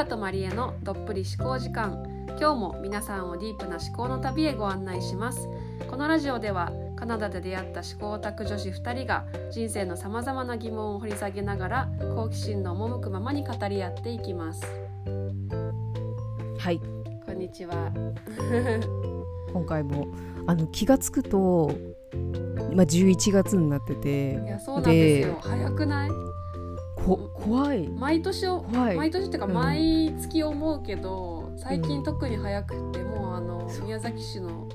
[0.00, 2.02] カとマリエのどっぷり思考時間。
[2.40, 5.46] 今日も皆さんをディープな思考の旅へご案内します。
[5.90, 14.62] このラジオではカナダで出会った思考オタク女子2人が人生のさまざまな疑問を掘り下げながら好奇心の赴くままに語り合っていきます。
[16.58, 16.80] はい。
[17.26, 17.92] こんにちは。
[19.52, 20.06] 今回も
[20.46, 21.72] あの気がつくと
[22.70, 24.32] 今11月になってて。
[24.32, 25.36] いやそうなんですよ。
[25.42, 26.29] 早くない？
[27.06, 27.88] こ怖い。
[27.88, 28.96] 毎年を怖い。
[28.96, 29.52] 毎年っていうかうん。
[29.54, 34.68] 毎月思うけど、最近特に早くってもうあの宮崎市の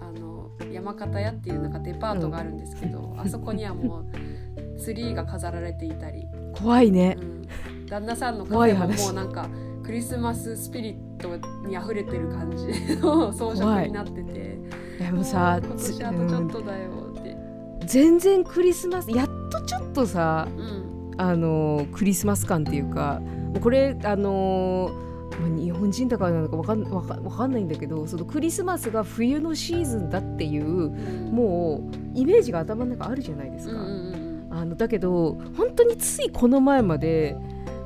[0.00, 7.16] あの山形屋っていうなんかデパートがあるんですけど、あそこにはもうツリーが飾られていたり、怖いね。
[7.20, 7.46] うん、
[7.86, 9.48] 旦那さんのカフェももうなんか
[9.82, 11.36] クリスマススピリット
[11.66, 14.60] に溢れてる感じの 装飾になってて。
[15.00, 17.34] いやもうさ今つ年あとちょっうんとだよって、
[17.86, 20.79] 全然クリスマスやっとちょっとさうん
[21.16, 23.20] あのクリスマス感っていうか
[23.60, 24.90] これあの
[25.40, 31.30] まあ日本人だからなのかわかんわかわかんないんだけどそのクリスマスが冬のシーズンだっていううん。
[31.32, 33.76] もうイメージが頭の中あるじゃないですか。
[34.52, 37.36] あのだけど本当についこの前まで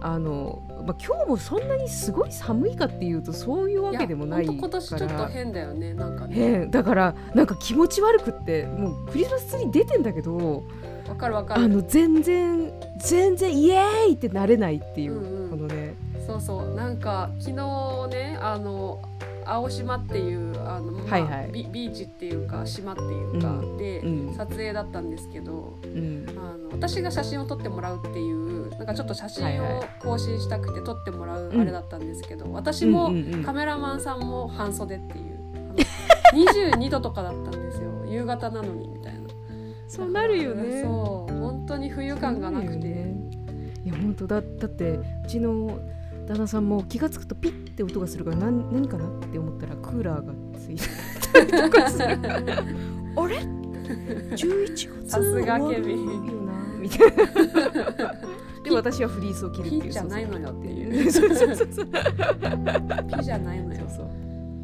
[0.00, 4.58] あの、まあ、今日もそんなにすごい寒いかっていうとそういうわけでもないから。
[4.58, 6.34] と今年ちょっと変だよねなんかね。
[6.34, 10.64] 変だからなんか気持ち悪くってもうクリスマスツリー出てんだけど
[11.08, 11.62] わかるわかる。
[11.62, 15.50] あの全然全然イエーイってなれないっていう、うんうん。
[15.50, 15.94] このね。
[16.26, 16.74] そうそう。
[16.74, 19.00] なんか昨日ねあの
[19.46, 21.50] 青島っていうあの、まあはいはい。
[21.52, 23.76] ビビーチっていうか島っていうか、うん。
[23.76, 24.34] で、うん。
[24.34, 26.24] 撮影だったんですけどうん。
[26.30, 31.60] あの私が写真を撮ってもらうっていうなんかちょっと写真を更新したくて撮ってもらううん。
[31.60, 33.12] あれだったんですけど、私も、
[33.44, 37.90] カメラマンさんも半袖っていうあの 22度とかだったんですよ。
[38.06, 38.94] 夕方なのに
[39.94, 40.82] そうなるよね。
[40.82, 41.32] そう。
[41.32, 43.14] 本当に冬感がなくて、ね
[43.84, 44.40] いや本当だ。
[44.40, 45.78] だってうちの
[46.26, 50.82] 旦那さんも気が付くとピッて音がするから何何かなって思ったらクーラーがついて
[51.32, 52.06] たりとかする。
[52.06, 52.08] あ
[53.28, 53.36] れ
[54.34, 58.14] ？11月さすがケビンよなみたいな。
[58.64, 61.12] で私はフリースを着るっていうピじゃないのよっていう。
[61.12, 61.86] そうそうそうそう。
[61.86, 63.80] ピじゃないのよ。
[63.80, 64.08] そうそう。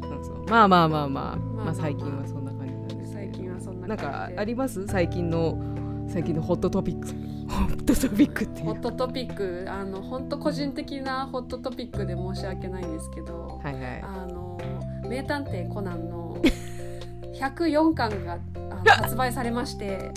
[0.01, 0.45] そうそう。
[0.47, 1.35] まあまあまあまあ。
[1.37, 2.40] まあまあ最近はそん
[3.91, 4.87] ななんかあります？
[4.87, 5.57] 最近の
[6.07, 7.07] 最近のホットトピック
[7.51, 14.01] ホットトピックってホットトピックあの本当個人的なホットトピックで申し訳ないんですけど、はいはい。
[14.01, 14.57] あの
[15.07, 16.37] 名探偵コナンの
[17.33, 18.39] 104巻が
[18.87, 20.11] 発売されまして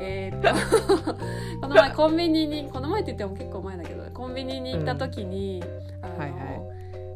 [0.00, 1.14] えーっと
[1.62, 5.62] この前コンビニにこの前って言っても結構前だけどコンビニに行った時に、
[6.02, 6.38] あのはいはい。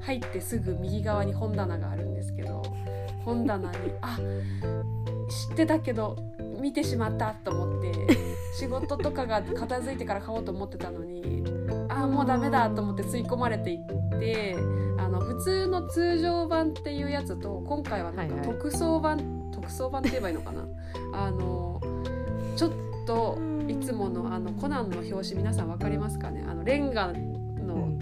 [0.02, 2.60] 入ってすぐ右側に本棚があるんですけど
[3.24, 4.18] 本棚にあ
[5.48, 6.16] 知ってたけど
[6.60, 7.92] 見てしまったと思って
[8.58, 11.42] 仕事とかが片付いてから買おうと思ってたのに
[11.88, 14.56] あもうダメだと思って吸い込まれていって
[14.98, 18.56] あの普通の通常版っていうやつと今回はなんかはいはい。
[18.56, 20.66] 特装版、特装版って言えばいいのかな？
[21.14, 21.80] あの
[22.56, 22.70] ちょっ
[23.06, 23.38] と
[23.68, 26.44] いつものあのコナンの表紙皆さん分かりますかね？
[26.48, 27.98] あのレンガの、うん。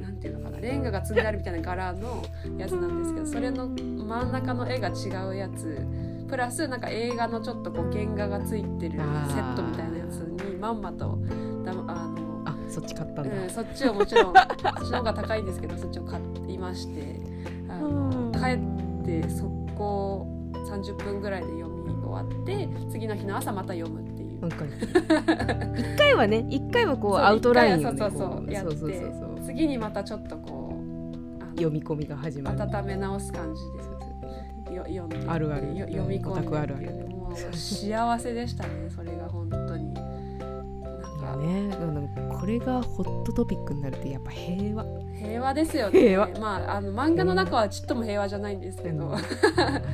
[0.00, 0.60] なんていうのかな？
[0.60, 2.22] レンガが積んであるみたいな柄の
[2.56, 4.92] やつなんですけどそれの真ん中の絵が違
[5.28, 5.86] うやつ
[6.28, 11.18] プラスなんか映画のちょっとこう原画がついてるセットみたいなやつにまんまと
[11.64, 14.62] だあのあそっち買ったんだ、うん、そっちをもちろんそっち
[14.92, 17.20] の方が高いんですけどそっちを買いまして
[17.68, 18.32] あのうん。
[18.32, 18.38] 帰
[19.18, 24.28] って速攻30分ぐらいで読み終わって次の日の朝また読むっていう。
[24.38, 28.74] 一回はね一回はこうアウトラインを、ね、そうそうやって
[29.44, 30.80] 次にまたちょっとこ
[31.54, 32.62] う読み込みが始まる。
[32.62, 33.97] 温め直す感じで
[34.74, 35.76] よ読んであるある。
[35.76, 37.08] よ読み込んであるある。
[37.08, 39.94] もう幸せでしたねそれが本当に。
[39.94, 40.04] なん
[41.20, 41.36] か。
[41.36, 44.84] ねこれがホットトピックになるってやっぱ平和、
[45.18, 46.00] 平和ですよね。
[46.00, 46.28] 平和。
[46.38, 49.22] まああの漫画の中はちっとも平和じゃないんですけど、ね、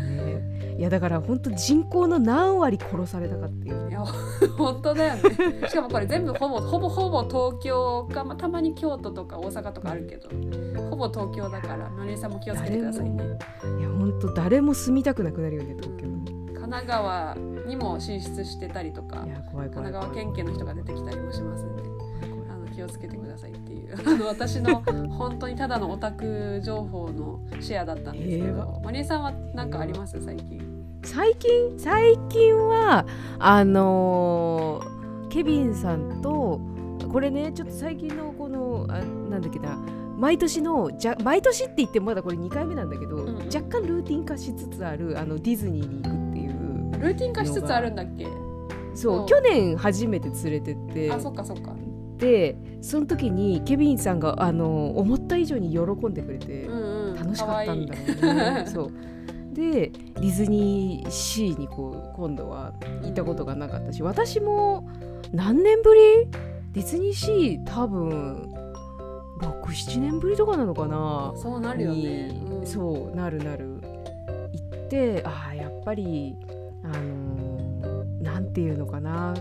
[0.77, 3.91] いやだから本当人口の何割殺されたかっていう。
[3.91, 4.05] いや
[4.59, 5.69] 本当だよね。
[5.69, 10.29] しかもこれ全部ほぼほぼほぼ東京か、まあ、たまに京都とか大阪とかあるけど
[10.91, 13.25] ほぼ東京だからマリエさんも気をつけてくださいね。
[13.79, 16.05] いや本当誰も住みたくなくなるよね東京。
[16.65, 17.37] 神奈川
[17.67, 21.83] にも進出してたりとか神奈川県警の人が出てきたりもしますんで
[22.51, 23.53] あの気をつけてください
[24.07, 30.21] あ の私の本当にただのオタク情報のシェアだったんですけ平どマリエさんは何かあります？
[30.23, 30.61] 最近。
[31.05, 31.79] 最近？
[31.79, 33.07] 最近は
[33.39, 36.61] あのーケビンさんと
[37.11, 38.99] これねちょっと最近のこのあ
[39.31, 39.77] なんだっけな
[40.17, 43.37] 毎年のじゃ毎年って言ってもまだこれ2回目なんだけど、んうん。
[43.47, 48.25] 若干ルーティン化しつつあるあのディズニーに行くっていうルーティン化しつつあるんだっけ？
[48.25, 51.11] そうそう去年初めて連れてって。
[51.13, 51.75] あそっかそっか
[52.25, 57.15] ででその時にケビンさんがあの思った以上に喜んでくれてうんうん。
[57.17, 58.65] 楽しかったんだかろうね。
[58.67, 58.93] そう。
[59.53, 62.73] でディズニーシーにこう今度は
[63.03, 64.89] 行ったことがなかったし私も
[65.33, 66.01] 何年ぶり？
[66.73, 68.53] ディズニーシー多分
[69.41, 71.33] 67年ぶりとかなのかな？
[71.37, 72.29] そうなるよね、に
[72.59, 72.67] うん。
[72.67, 73.81] そうなるなる。
[74.53, 76.35] 行ってああやっぱり
[76.83, 79.35] あのーなんていうのかな？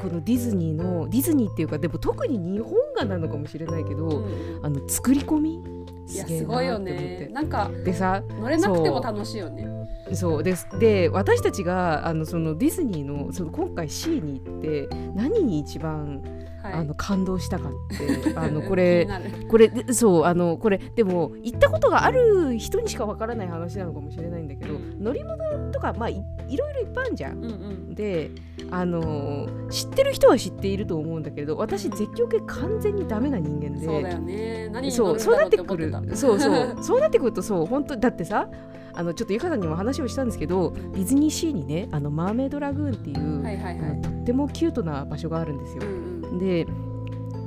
[0.00, 4.60] このディズニーのディズニーっていうかでも特に日本がなのかもしれないけど、うん。
[4.64, 5.62] あの作り込み？
[6.06, 7.26] すげえすごいよなって思って。
[7.26, 9.66] ねなんかでさ乗れなくても楽しいよね。
[10.14, 10.42] そう。
[10.42, 16.22] ですで私たちがあのそのディズニーのその今回 C に行って何に一番、
[16.62, 16.72] はい。
[16.74, 19.08] あの感動したかってあのこ気れ
[19.48, 25.02] これでそうあのこれでも行ったことがある人にしかわからない話なのかもしれないんだけど、うん。
[25.02, 27.38] 乗り物とかまあいいろいろいっぱいあるじゃん。
[27.38, 27.94] うんうん。
[27.94, 28.30] で
[28.70, 33.84] あの知ってる人は知っていると思うんだけど私絶叫系完全にダメな人間で。
[33.84, 34.68] そうだよね。
[34.68, 36.16] 何にそう乗るんだろうっててそうなっくる。
[36.16, 36.76] そうそう。
[36.82, 38.48] そうなってくるとそう本当だってさ
[38.92, 44.00] あのちょっとゆかさんにも話をしたんですけどディズニーシーにねあのマーメイドラグーンっていう、はいはいはい。
[44.02, 45.82] とってもキュートな場所があるんですよ。
[45.84, 45.86] う。
[45.86, 46.66] んで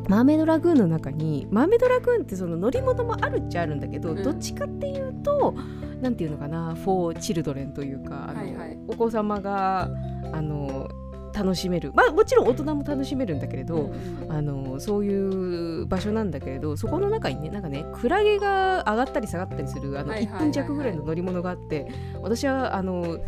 [0.10, 4.24] マーメイドラグーンの中にマーメイドラグーンってその乗り物もあるっちゃあるんだけど、うん。
[4.24, 5.54] どっちかっていうと
[6.02, 8.78] なんていうのかなフォーチルドレンというかあの、はいはい。
[8.90, 9.90] お子様が
[10.34, 10.90] あの
[11.34, 11.94] 楽しめる。
[11.96, 14.32] まあもちろん大人も楽しめるんだけれど、うんうん。
[14.32, 20.44] あのそういう場所なんだけれどそこの中にねなんかねクラゲが上がったり下がったりするあの1はいはいはいはい。
[20.44, 21.88] 分弱ぐらいの乗り物があって
[22.22, 23.20] 私はあの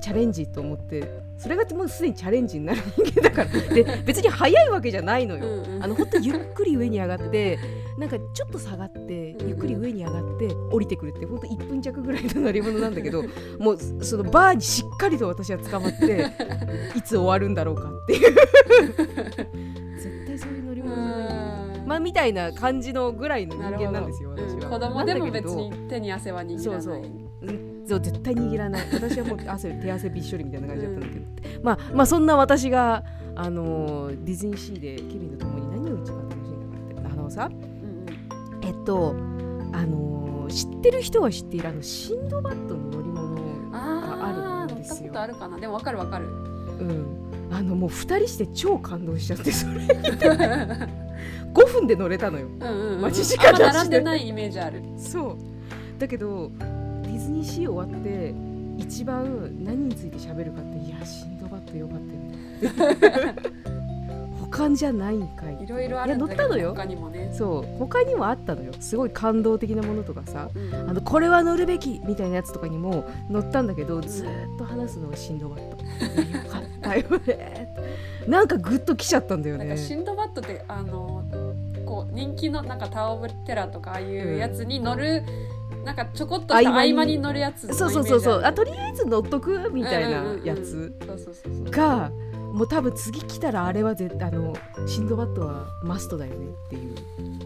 [0.00, 1.08] チャレンジと思って
[1.38, 3.74] それがもうすでにチャレンジになる人間だから。
[3.74, 5.46] で別に速いわけじゃないのよ。
[5.46, 5.82] うんうん。
[5.82, 7.58] あのほんとゆっくり上に上がって
[7.98, 8.98] なんかちょっと下がって
[9.32, 13.22] うんゆっくり上に上がって降りてくるってほんと1分弱ぐらいの乗り物なんだけど
[13.58, 16.26] もうそのバーにしっかりと私は捕まって
[16.96, 18.34] いつ終わるんだろうかっていう。
[19.96, 24.54] 絶対そういう乗り物じゃないまあみたいな感じのぐらいの人間なんですよ私は。
[24.54, 24.60] うん。
[24.60, 26.58] 子供でも別に手に汗は握らない。
[26.60, 27.02] そうそう。
[27.42, 28.86] うんそう絶対握らない。
[28.92, 31.24] 私はもう 汗手汗びっしょりみたいな感じだったんだけど、
[31.62, 33.04] まあまあそんな私が
[33.34, 36.60] あのーディズニーシーでケビンと共に何を一番楽しん
[36.94, 37.12] だかって。
[37.12, 38.64] あのさうんうん。
[38.64, 39.14] えっと
[39.72, 43.34] あのー知ってる人は知っているあのシンドバッドの乗り物
[43.72, 45.10] あーあるんですよ。
[45.12, 45.58] 乗ったことあるかな。
[45.58, 46.26] でもわかるわかる。
[46.26, 46.28] う
[46.84, 47.06] ん。
[47.50, 49.74] あのもう2人して超感動しちゃってそれ。
[51.54, 52.46] 5分で乗れたのよ。
[52.46, 54.82] うんうんうん待ち時間並んでないイメージある。
[54.96, 55.36] そう。
[55.98, 58.34] だけどディズニーシー終わって
[58.76, 63.34] 一番何について喋るかっていやシンドバッドよかったよね。
[64.50, 66.68] 他じゃないんかいいろいろあるんだけどいや乗ったのよ。
[66.74, 67.32] 他にもね。
[67.36, 67.78] そう。
[67.78, 68.72] 他にもあったのよ。
[68.78, 70.48] すごい感動的なものとかさ。
[70.54, 70.74] うん。
[70.74, 75.64] あのこれは乗るべきみたいなやつとかにも乗ったんだけどずーっと話すのはシンドバッド
[76.38, 77.74] よかったよね
[78.28, 79.64] なんかグッときちゃったんだよね。
[79.64, 81.24] なんかシンドバッドってあの
[81.84, 85.22] こう人気のなんかタワー・オブ・テラーとかああいうやつに乗る、
[85.84, 88.42] なんかちょこっとした合合間に乗るやつのそうそうそうそう。
[88.44, 90.92] あとりあえず乗っとくみたいなやつ、
[91.70, 92.10] が
[92.52, 94.54] もう多分次来たらあれは絶対あの
[94.86, 96.94] シンドバッドはマストだよねっていう。
[97.18, 97.44] うん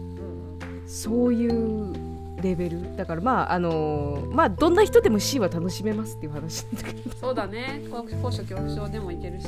[0.89, 1.93] そういう
[2.41, 2.95] レベル。
[2.97, 7.15] だからまああのまあどんな人でも C は楽しめますっていう話だけど。
[7.15, 7.83] そうだね。
[7.91, 9.47] 高高所恐怖症でもいけるし。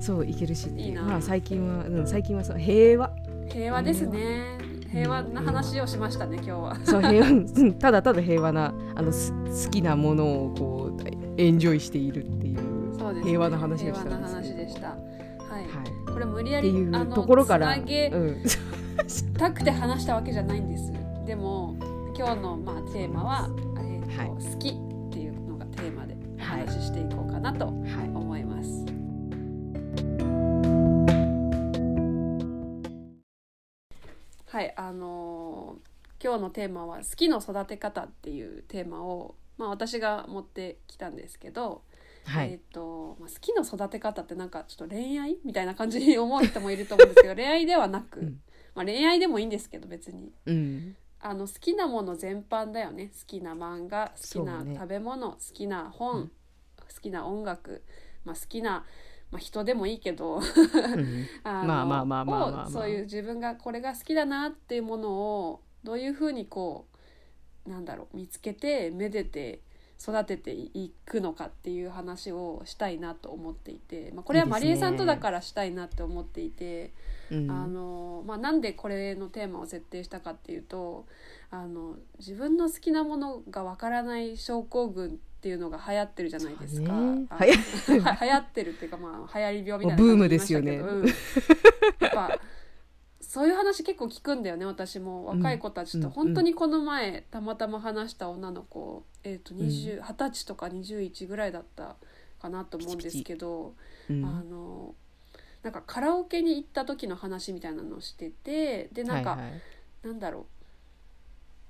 [0.00, 1.02] そういけるしいいな。
[1.02, 3.10] まあ最近は、うん、最近はそう平和。
[3.48, 4.58] 平和ですね
[4.96, 6.76] 平和な話をしましたね今日は。
[6.84, 11.04] そう平和うんただただ平和なあのす好きなものをこう
[11.36, 14.88] エンジョイしているっていう平和な話をした平和な話でした。
[14.88, 14.96] は
[15.60, 16.12] い、はい。
[16.12, 18.42] これ無理やりあのところから、つなげうん、
[19.38, 20.92] たくて話したわけじゃないんです。
[21.26, 21.76] でも
[22.16, 23.48] 今日のまあテーマは、
[23.78, 24.28] えーとはい。
[24.28, 24.72] 好きっ
[25.12, 26.60] ていうのがテーマでおはい。
[26.66, 27.76] 話ししていこうかなとはい。
[28.08, 28.25] 思います。
[34.56, 41.82] はい、あのー今日のテーマは「好きの育て方」っていうテーマを、まあ、私が持ってきたんですけど、
[42.24, 42.52] はい。
[42.52, 48.40] えーとまあ、好きの育て方ってなんかちょっと恋愛みたいな感じに思う人もいると思うんですけど恋愛ではなく、うん。
[48.74, 50.32] まあ、恋愛でもいいんですけど別に。
[50.46, 50.96] うん。
[51.20, 53.08] あの好きなもの全般だよね。
[53.08, 56.28] 好きな漫画好きな食べ物、好きな本、うん。
[56.28, 56.32] 好
[57.02, 57.84] きな音楽、
[58.24, 58.86] まあ、好きな、
[59.36, 60.42] まあ、人でもいいけどうん。
[61.44, 66.86] あのまあまあまあまあそういう自分がこれが好きだなっていうものをどういうふうにこ
[67.66, 69.60] うなんだろう見つけてめでて
[70.00, 74.68] 育てていくのかっていう話をしたいなと思っていて、まあ、これはいいですね。
[74.68, 76.92] マリエさんとだからしたいなって思っていて。
[77.30, 77.50] うん。
[77.50, 81.06] あのまあ、なんでこれのテーマを設定したかっていうと
[81.50, 86.92] あの自分の好きなものがわからない症候群っていうのが流行ってるじゃないですか。
[86.92, 87.26] ね。
[87.30, 87.54] あはや
[88.02, 90.78] は流行ってるっていうか、まあ、流行り病みたいなブームですよね。
[90.78, 91.06] うん。
[91.06, 91.12] や
[92.08, 92.40] っぱ
[93.20, 95.24] そういう話結構聞くんだよね私も。
[95.26, 101.94] 若い子たちと、うん本当にこの前たまたま話した女の子、えー、と20 20歳とか21ぐらいだった
[102.42, 103.74] かなと思うんですけど。
[104.10, 104.24] うん。
[104.24, 104.96] あの
[105.62, 108.88] なんかカラオケに行った時の話みたいなのをしてて。
[108.90, 109.60] でなんか、はいはい。
[110.02, 110.55] なんだろう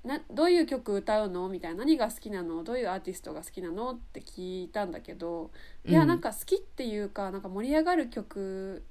[0.07, 1.49] などういう曲歌うの？
[1.49, 1.79] みたいな。
[1.79, 2.63] 何が好きなの？
[2.63, 3.91] どういうアーティストが好きなの？
[3.91, 5.51] って聞いたんだけど。
[5.85, 8.83] いやうんなんか好きっていうかなんか盛り上がる曲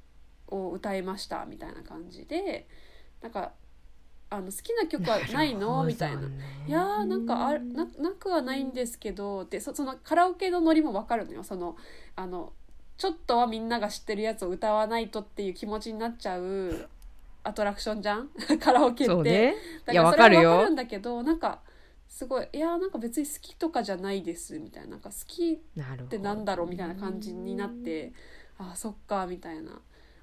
[0.48, 2.68] を歌いましたみたいな感じで。
[3.22, 3.52] なんか
[4.28, 5.82] あの好きな曲はないの？
[5.84, 6.22] みたいな。
[6.22, 9.44] いやーなんかあななくはないんですけど。
[9.44, 11.42] でそそのカラオケのノリも分かるのよ。
[11.42, 11.76] その
[12.14, 12.52] あの
[12.98, 16.88] ちょっとはみんなが知ってるやつを歌わないとっていう気持ちになっちゃう
[17.46, 18.30] アトラクションじゃん？
[18.60, 19.12] カラオケって。
[19.12, 19.54] そうね。
[19.84, 21.62] だいやからそれはわかるかるんだけどなんか
[22.08, 24.90] すごいいやなんか別に好きとかじゃないですみたいな。
[24.90, 28.12] なんか好きってなんだろうみたいな感じになって
[28.58, 29.72] あそっかみたいな、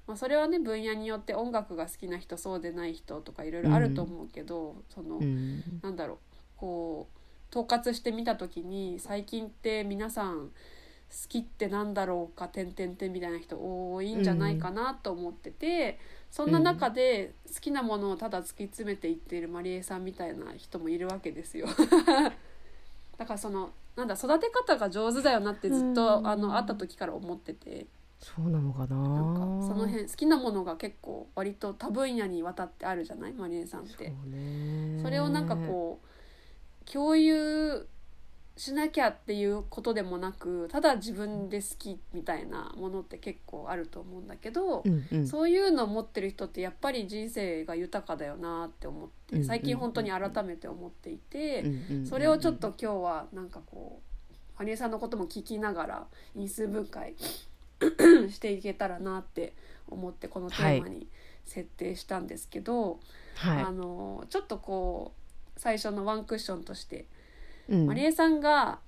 [0.06, 5.62] まあ、それはね分野によって音楽が好きな人そうでない人とかいろいろあると思うけど、その、うん。
[5.82, 6.18] なんだろう
[6.56, 16.00] こう統括してみた時に最近って皆さん好きってなんだろうか点々点みたいな人多いんじゃないかなと思ってて、
[16.34, 21.68] そんな中で好きなものをただ突き詰めていっているまりえさんみたいな人もいるわけですよ。
[23.16, 26.26] だからそのなんだ育て方が上手だよなってずっと、うん。
[26.26, 27.86] あの会った時から思ってて。
[28.18, 28.96] そうなのかな。
[28.96, 34.08] なんかその辺好きなものが結構割と多分野にわたってあるじゃないまりえさんって。
[34.08, 35.00] そうね。
[35.04, 37.86] それをなんかこう共有
[38.56, 45.26] しなきゃっていうことでもなくただ自分で好きみたいなものって結構あると思うんだけど、うんうん。
[45.26, 56.06] そういうのを持ってる人ってやっぱり人生が豊かだよなって思って最近本当に改めて思っていて、うんうんうんそれをちょっと今日はなんかこう羽生さんのことも聞きながら
[56.36, 57.14] 因数分解
[58.30, 59.54] していけたらなって
[59.88, 61.08] 思ってこのテーマに
[61.44, 63.00] 設定したんですけど。
[63.42, 65.12] あはのちょっとこ
[65.56, 67.04] う最初のワンクッションとして、い
[67.68, 67.86] うん。
[67.86, 68.80] まりえさんが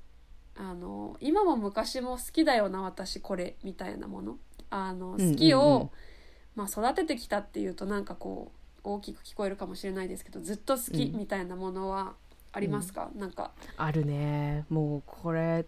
[0.56, 4.38] あの今も昔も好きだよな私これみたいなもの。
[4.70, 5.90] あのうんうん好きを、
[6.56, 11.18] まあ、育ててきたっていうとなんかこう大きく聞こえるかもしれないですけどずっと好きうん。
[11.18, 12.14] みたいなものは
[12.52, 13.52] ありますか、なんか。
[13.76, 14.64] あるね。
[14.70, 15.66] もうこれ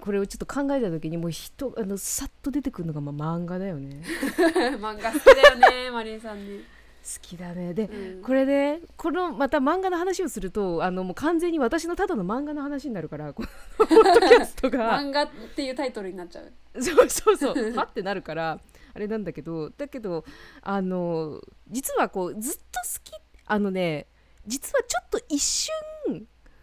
[0.00, 4.02] これをちょっと考えた時にもう人あのさっと出てくるのがまあ漫画だよね。
[4.80, 6.62] 漫画好きだよねマリエさんね。
[7.04, 7.74] 好きだね。
[7.74, 8.22] でうん。
[8.22, 13.48] これねこのまた漫画の話をするとあのもう完全に私のただの漫画の話になるからこの
[13.86, 14.98] ポッドキャストが。
[14.98, 16.82] 漫画っていうタイトルになっちゃう。
[16.82, 17.74] そうそうそう。
[17.74, 18.58] は ってなるから
[18.94, 19.68] あれなんだけど。
[19.70, 20.24] だけど
[20.62, 23.12] あの実はこうずっと好き
[23.46, 24.06] あのね
[24.46, 25.74] 実はちょっと一瞬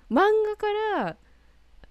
[0.10, 1.17] 漫画から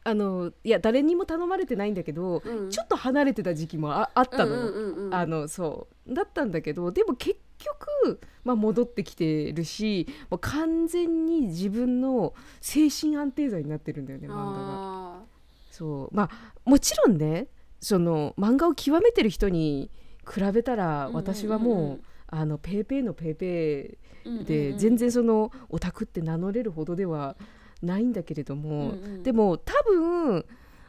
[0.02, 2.70] あのいや誰にも頼まれてないんだけど、うん。
[2.70, 5.14] ちょっと離れてた時期もああったのよ、うんうんうんうん。
[5.14, 14.46] あのそうだったんだけどでも結局、まあ、戻ってきてるしもう完全に自分の精神安定剤になってるんだよね漫画が。
[14.52, 15.22] あ
[15.70, 16.14] そう。
[16.14, 16.30] まあ
[16.64, 17.48] もちろんね
[17.80, 19.90] その漫画を極めてる人に
[20.30, 21.14] 比べたらうんうんうんうん。
[21.34, 27.36] 私はもう,、あのペーペーのペーペーで、うん全然そのオタクって名乗れるほどでは
[27.82, 29.22] ないんだけれども、うんうん。
[29.22, 30.44] でも多分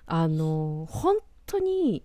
[0.06, 2.04] あの本当に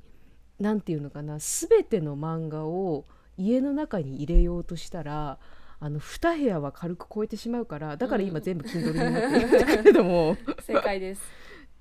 [0.61, 3.05] なんていうのかな全ての漫画を
[3.37, 5.39] 家の中に入れようとしたら
[5.79, 8.43] あの2部屋は軽く超えてしまうからだから今うん。
[8.43, 10.37] 全部 Kindle になってるんだけれども。
[10.65, 11.23] 正解です。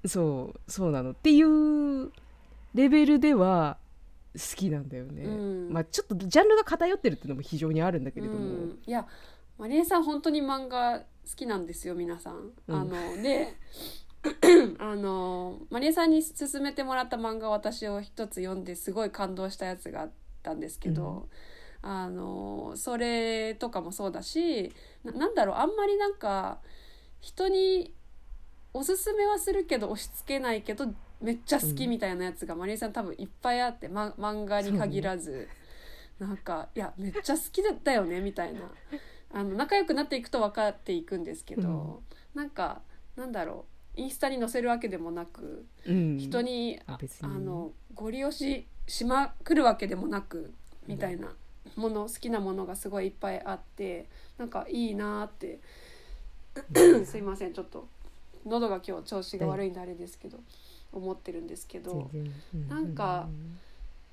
[0.05, 1.11] そうそうなの。
[1.11, 2.11] っていう
[2.73, 3.77] レベルでは
[4.33, 5.69] 好きなんだよね、うん。
[5.71, 9.07] まあちょっとジャンルが偏ってるっていうのも非常にあるんだけれども、うん、いや
[9.57, 11.05] マリエさん本当に漫画好
[11.35, 12.51] きなんですよ皆さん。
[12.67, 12.75] うん。
[12.75, 12.91] あの
[13.21, 13.55] で
[14.79, 20.11] あのマリエさんに勧めてもらった漫画を私を一つ読んですごい感動したやつがあっ
[20.43, 21.27] たんですけど、
[21.81, 26.59] あのそれとかもそうだしななんだろうあんまりなんか
[27.21, 27.93] 人に
[28.73, 30.87] おすすめはするけど押し付けないけど
[31.21, 35.47] めっちゃ好きみたいなやつがマリエさん多分いっぱいあって、ま、漫画に限らず。
[36.19, 38.61] なんかいやめっちゃ好きだったよねみたいな。
[39.33, 42.01] あの仲良くなっていくと分かっていくんですけど、
[42.33, 42.81] なんか
[43.17, 46.17] なんだろうインスタに載せるわけでもなく、うん。
[46.17, 50.53] 人にあのご利用ししまくるわけでもなく
[50.87, 51.29] みたいな
[51.75, 55.59] もの好きなものがすごいいっぱいあってなんかいいなーって。
[57.05, 57.87] すいませんちょっと。
[58.45, 60.37] 喉が今日調子が悪いんであれですけど
[60.93, 62.09] 思ってるんですけど。
[62.13, 63.27] うなんか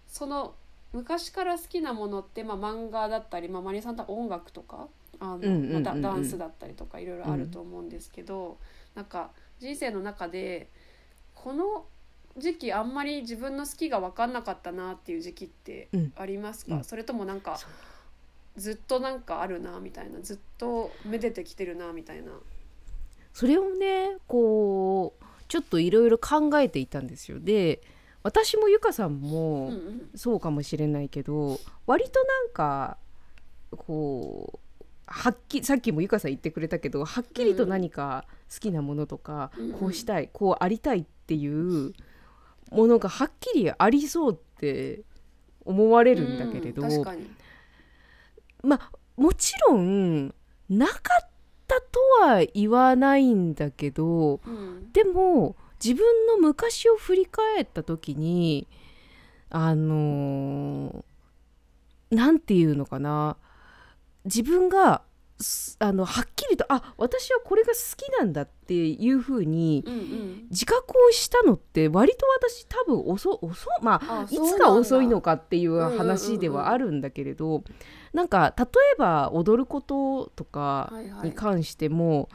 [0.09, 0.55] その
[0.93, 4.89] 昔から好きなものって、まあ、漫画だったり、まあ、マリさんと音楽とか
[5.21, 8.59] あの、うんうんうんうんまあダダンスだったりとかいろいろあると思うんですけど、
[8.95, 9.31] なんか
[9.63, 10.69] 人生の中で
[11.35, 11.87] この
[12.37, 16.13] 時期あんまり自分の好きが分かんなかったなっていう時期ってうん。
[16.17, 16.85] ありますか、うん。
[16.85, 17.61] それともなんか
[18.57, 22.33] ずっとなんかあるなみたいなずっとめでてきてるなみたいな。
[23.33, 27.39] それをねこうちょっといろいろ考えていたんですよ。
[27.39, 27.83] で
[28.25, 30.11] 私もゆかさんうんもうん。
[30.17, 32.99] そうかもしれないけど割となんか
[33.77, 41.93] こうはっきさっきもゆかさん言ってくれたけどはっきりと何か好きなものとか、こうしたいこうありたいっていう
[42.71, 45.03] ものがはっきりありそうって
[45.65, 46.83] 思われるんだけれど、
[48.63, 50.35] まあもちろん
[50.69, 50.93] なか
[51.23, 51.29] っ
[51.67, 54.93] たとは言わないんだけどうん。
[54.93, 58.69] でも自分の昔を振り返った時に
[59.51, 61.05] あのー
[62.15, 63.37] なんていうのかな
[64.27, 65.12] 自分がす
[65.81, 70.47] あのはっきりとあ私はこれが好きなんだっていうふうにうんうん。
[70.51, 77.65] 自覚をしたのって割と私多分遅遅まああいつが遅いのかかっていう話ではあるんだけれど、
[78.13, 82.29] なんか例えば踊ることとかに関しても、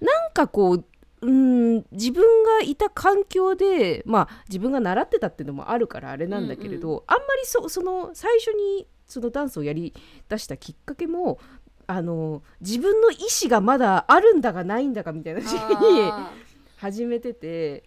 [0.00, 0.84] なんかこう
[1.22, 9.92] うん自分がいた環境でまあ自分が習ってたっていうのもあるからあれなんだけれど、あんまりそその最初にそのダンスをやり
[10.28, 11.38] だしたきっかけも
[11.90, 15.58] あの自分の意思がまだあるんだかないんだかみたいな時期に
[16.08, 16.30] あ
[16.76, 17.82] 始めてて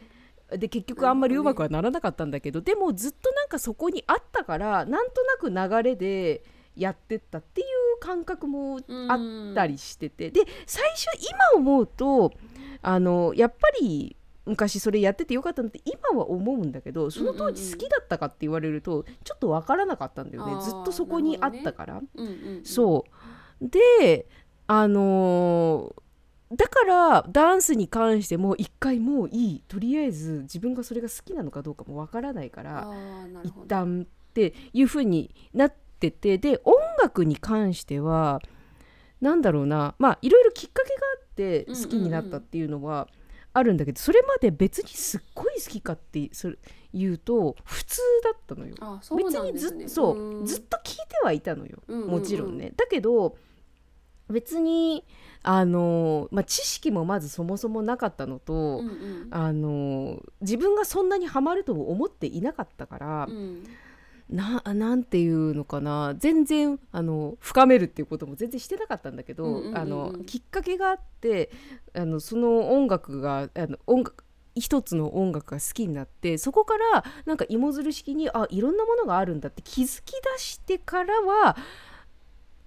[0.51, 6.43] で結局あんまりうまくはならなかったんだけどでもずっとなんかそこにあったからなんとなく流れで
[6.75, 7.67] やってったっていう
[8.01, 12.33] 感覚もーあったりしてて、で最初今思うと
[12.81, 22.01] あのやっぱり昔それやっててよかったなって今は思うんだけどその当時好きだったかって言われるとちょっと分からなかったんだよね、ずっとそこにあったから。
[22.15, 22.65] うんうんうん。
[22.65, 23.11] そう
[23.69, 24.27] で
[24.67, 26.03] あのー
[26.55, 29.63] だからダンスに関しても一回もういい。
[29.67, 32.87] とりあえず自分がそれが好きなのかどうかもわからないから
[33.43, 38.39] 一旦っていう風になっててで音楽に関しては
[39.19, 43.07] なんだろうなまあいろいろきっかけがあって好きになったっていうのは
[43.53, 46.57] あるんだけど、それまで別にすっごい好きかってそれ
[46.93, 48.75] 言うと普通だったのよ。
[48.79, 50.45] あそう別にずそううん。
[50.45, 52.73] ずっと聞いてはいたのよ、もちろんね。
[52.75, 53.35] だけど
[54.33, 55.05] 別に
[55.43, 59.27] あの、まあ、知識もまずそもそもなかったのと、うんうん。
[59.31, 63.63] あの自分がそんなにハマるとも思っていなかったから、うん。
[64.29, 69.77] ななんていうのかな全然あの深めるっていうことも全然してなかったんだけど、うんうんうんうん。
[69.77, 71.51] あのきっかけがあって
[71.93, 74.23] あのその音楽があの音楽
[74.55, 81.57] 一つの音楽が好きになってそこからなんか芋づる式にあいろんなものがあるんだって気づき出してからは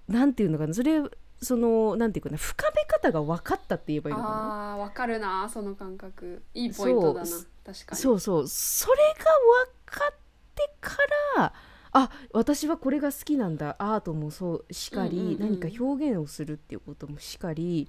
[0.07, 1.01] なんていうのかなそれ
[1.41, 4.73] そのなんていうかな深め方が分かったって言えばいいのかな？
[4.73, 6.41] あーわかるなその感覚。
[6.53, 7.27] いいポイントだな。
[7.65, 8.01] 確かに。
[8.01, 8.47] そうそう。
[8.47, 9.25] それが
[9.65, 10.15] 分かっ
[10.55, 10.97] てか
[11.37, 11.53] ら
[11.91, 15.39] あ私はこれが好きなんだアートもそうしかり、うんうんうん。
[15.39, 17.87] 何か表現をするっていうこともしかり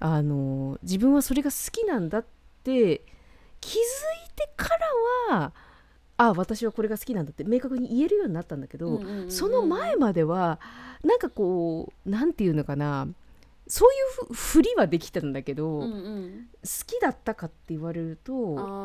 [0.00, 2.24] あの自分はそれが好きなんだっ
[2.64, 3.02] て
[3.60, 3.78] 気づい
[4.34, 4.68] てか
[5.30, 5.52] らは
[6.18, 9.30] あ私はこれが好きなんだって明確に言えるようになったんだけど、うんうんうんうん。
[9.30, 10.58] その前までは
[11.06, 13.08] なんかこうなんていうのかな。
[13.68, 18.32] そういうふふりはできたんだけど、うんうん好きだったかって言われると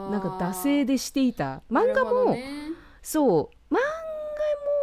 [0.09, 1.61] なんか惰性でしていた。
[1.71, 2.43] 漫画も、ね
[3.01, 3.73] そう。
[3.73, 3.77] 漫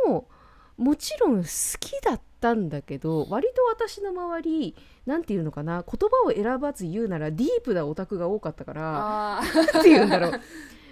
[0.07, 0.29] 画も
[0.77, 1.49] もちろん好
[1.81, 5.85] きだったんだけど割と私の周りなんていうのかな。
[5.85, 10.41] 言葉を選ばず言うならディープなオタクが多かったからあなんて言うんだろう。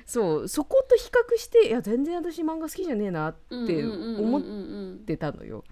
[0.04, 0.48] そう。
[0.48, 4.98] そこと比較していや全然私漫画好きじゃねえなってー思っうんうんうんうんうん。
[5.06, 5.62] てたのよ。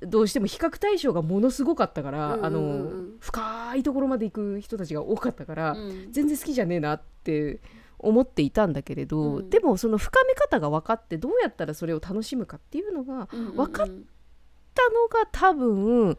[0.00, 2.40] どうしても比較対象がものすごかったから、うんうんうん。
[2.40, 6.12] うんあの深いところまで行く人たちが多かったから、うん。
[6.12, 7.60] 全然好きじゃねえなって
[7.98, 9.50] 思っていたんだけれど、うん。
[9.50, 13.56] でもその深め方が分かってどうやったらそれを楽しむかっていうのがうんうんうん。
[13.56, 16.16] わかったのが多分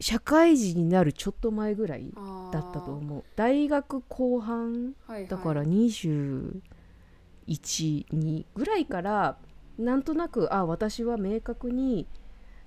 [0.00, 2.10] 社会人になるちょっと前ぐらい
[2.52, 3.24] だったと思う。
[3.36, 9.38] 大学後半はいだから212ぐらいから
[9.78, 12.06] なんとなくあ私は明確に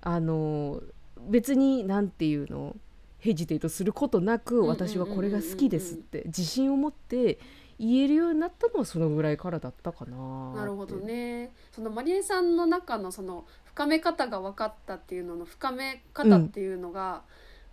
[0.06, 0.82] あの
[1.28, 2.76] 別になんていうの
[3.18, 7.40] ヘジテイトすることなくんうんうん私はこれが好きですって自信を持って
[7.80, 11.52] 言えるようになったのはそのぐらいからだったかななるほどね。
[11.72, 17.24] そのマリエさんの中のその深め方が分かったっていうのの深め方っていうのが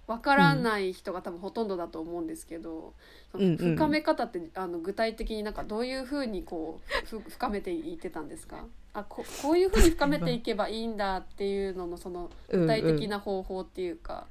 [0.08, 2.92] 分からない人が多分ほとんどだと思うんですけど、
[3.34, 3.56] うんうん。
[3.56, 8.66] 深め方ってあの具体的になんかどういうふうにこうふ深めていってたんですか？
[8.94, 14.26] あここういうふうに深めていけばいいんだっていうののその具体的な方法っていうか。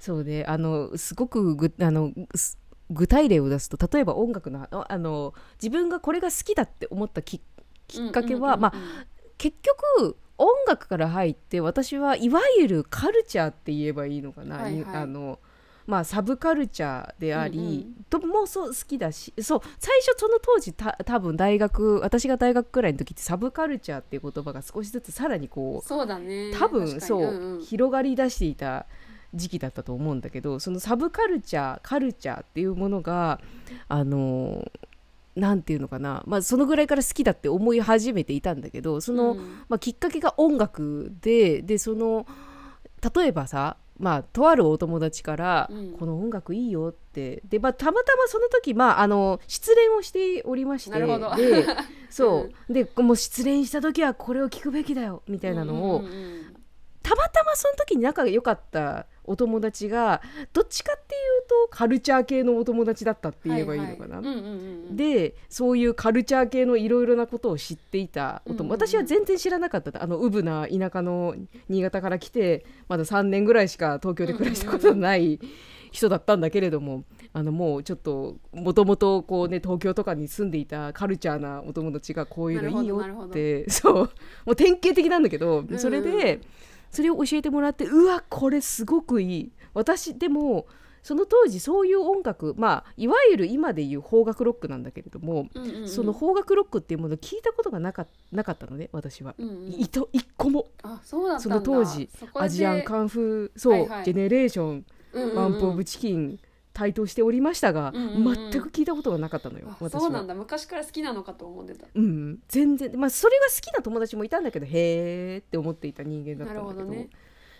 [0.00, 0.44] そうね。
[0.48, 2.58] あのすごくぐあのす
[2.90, 7.40] 具体例を出すと例えば音楽のああの自分がこれが好きだって思ったき
[7.86, 9.06] きっかけは、まあうんうんうんうん。
[9.36, 9.56] 結
[9.96, 14.96] 局音楽から入って私はいわゆるカルチャーって言えばいいのかな、はいはい。
[14.96, 15.38] あの
[15.86, 18.06] まあ、サブカルチャーであり、うんうん。
[18.08, 26.52] ともそう好きだしそう最初その当時た多分大学私が大学くらいの時ってサブカルチャーっていう言葉が少しずつさらにこうそうだね。
[26.54, 27.00] 多分確かに。
[27.00, 27.60] そう、んん。
[27.62, 28.86] 広がり出していた
[29.34, 33.40] 時期だったと思うんだけどそのサブカルチャーカルチャーっていうものが
[33.88, 34.89] あのな
[35.54, 39.38] んていうのかな、まあ、そのぐらいから好きだって思い始めていたんだけどその、うん。
[39.68, 42.26] まあ、きっかけが音楽ででその
[43.14, 45.92] 例えばさまあ、とあるお友達から、うん。
[45.92, 51.66] この音楽いいよってで、まあ、たまたまその時、まあ、あの失恋をしておりましてで
[52.08, 56.56] そう、でもう失恋した時はこれを聞くべきだよみたいなのを、うんうんうん。
[57.02, 60.20] たまたまその時に仲が良かったお友達が
[60.52, 64.20] どっちかっていうとカルチャー系のお友達だったって言えばいいのかな。
[64.90, 70.02] でそういうカルチャー系のいろいろなことを知っていたお友、私は全然知らなかった。
[70.02, 71.34] あのうぶな田舎の
[71.68, 75.38] 新潟から来てまだ3年ぐらいしか東京で暮らしたことのない
[75.92, 83.68] 人だったんだけれども、あのもうちょっともともとこうね東京とかに住んでいたカルチャーなお友達がこういうのいいよって。
[83.70, 83.94] そう。
[83.94, 86.40] もう典型的なんだけど、それで
[86.90, 89.52] それを教えてもらってうわこれすごくいい。
[89.74, 90.66] 私でも
[91.02, 95.88] その当時そういう音楽まあいわゆる今でいう邦楽ロックなんだけれども、うんうんうん。
[95.88, 99.34] その邦楽ロックっていうものを聞いたことがなかなかったのね私は。
[99.38, 99.80] うんうん。
[99.80, 100.66] いと一個も。
[100.82, 101.56] あそうだったそんだ。
[101.56, 104.04] の当時アジアンカンフーそう、はいはい。
[104.04, 105.36] ジェネレーション、うんうんうん。
[105.36, 106.38] ワンプ・オブ・チキン
[106.72, 108.50] 台頭しておりましたが、うんうんうん。
[108.50, 109.76] 全く聞いたことがなかったのよ。
[109.90, 110.34] そうなんだ。
[110.34, 111.86] 昔から好きなのかと思ってた。
[111.94, 112.92] うん、全然。
[112.98, 116.74] まあそれが好きな友達もいたんだけどへーって思っていた人間だったんだけど。
[116.74, 117.08] なるほどね。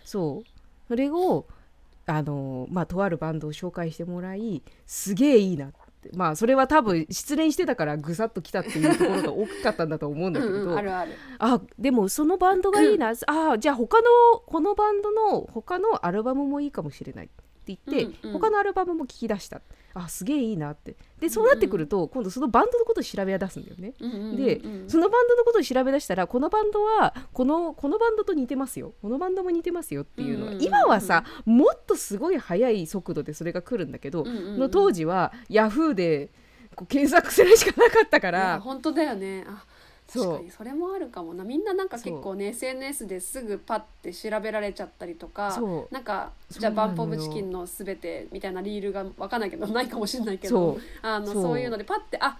[0.05, 0.47] そう。
[0.87, 1.45] それを
[2.05, 6.09] あのまあとあるバンドを紹介してもらいすげえいいなって。
[6.15, 11.11] まあそれは多分失恋してたからぐさっときたっていうところが大きかったんだと思うんだけれど、うんうんあるある。
[11.37, 14.07] あでもそのバンドがいいな、あじゃあ他の
[14.47, 17.29] このバンドの他のアルバムもいいかもしれない
[17.73, 18.39] って言って、うんうん。
[18.39, 19.61] 他のアルバムも聞き出した。
[19.93, 20.95] あすげえいいなって。
[21.19, 23.93] でそうなってくると、今度そのバンドのことを調べ出すんだよね。
[23.99, 28.93] うんうんうんうんで、そのバンドのことを調べ出したらこのバンドはこのこのバンドと似てますよ。
[29.01, 30.63] このバンドも似てますよっていうのは、うんうんうんうん。
[30.65, 34.59] 今はさもっとすごい速い速度でそれが来るんだけど、うんうんうん。
[34.59, 36.31] の当時はヤフーで
[36.75, 38.61] こう検索するしかなかったから。
[38.61, 39.45] 本当だよね。
[39.47, 39.65] あ
[40.13, 41.43] 確かにそれもあるかもな。
[41.43, 45.57] みんななんか結構ね SNS ですぐパッて調べられちゃったりとか
[45.89, 50.81] なんかじゃあバンプ・オなのよブ・チキンのすべてみたいなリールがわかんないけどないかもしれないけどそう。
[51.01, 51.59] あのそう。
[51.59, 52.37] いうのでパッてあ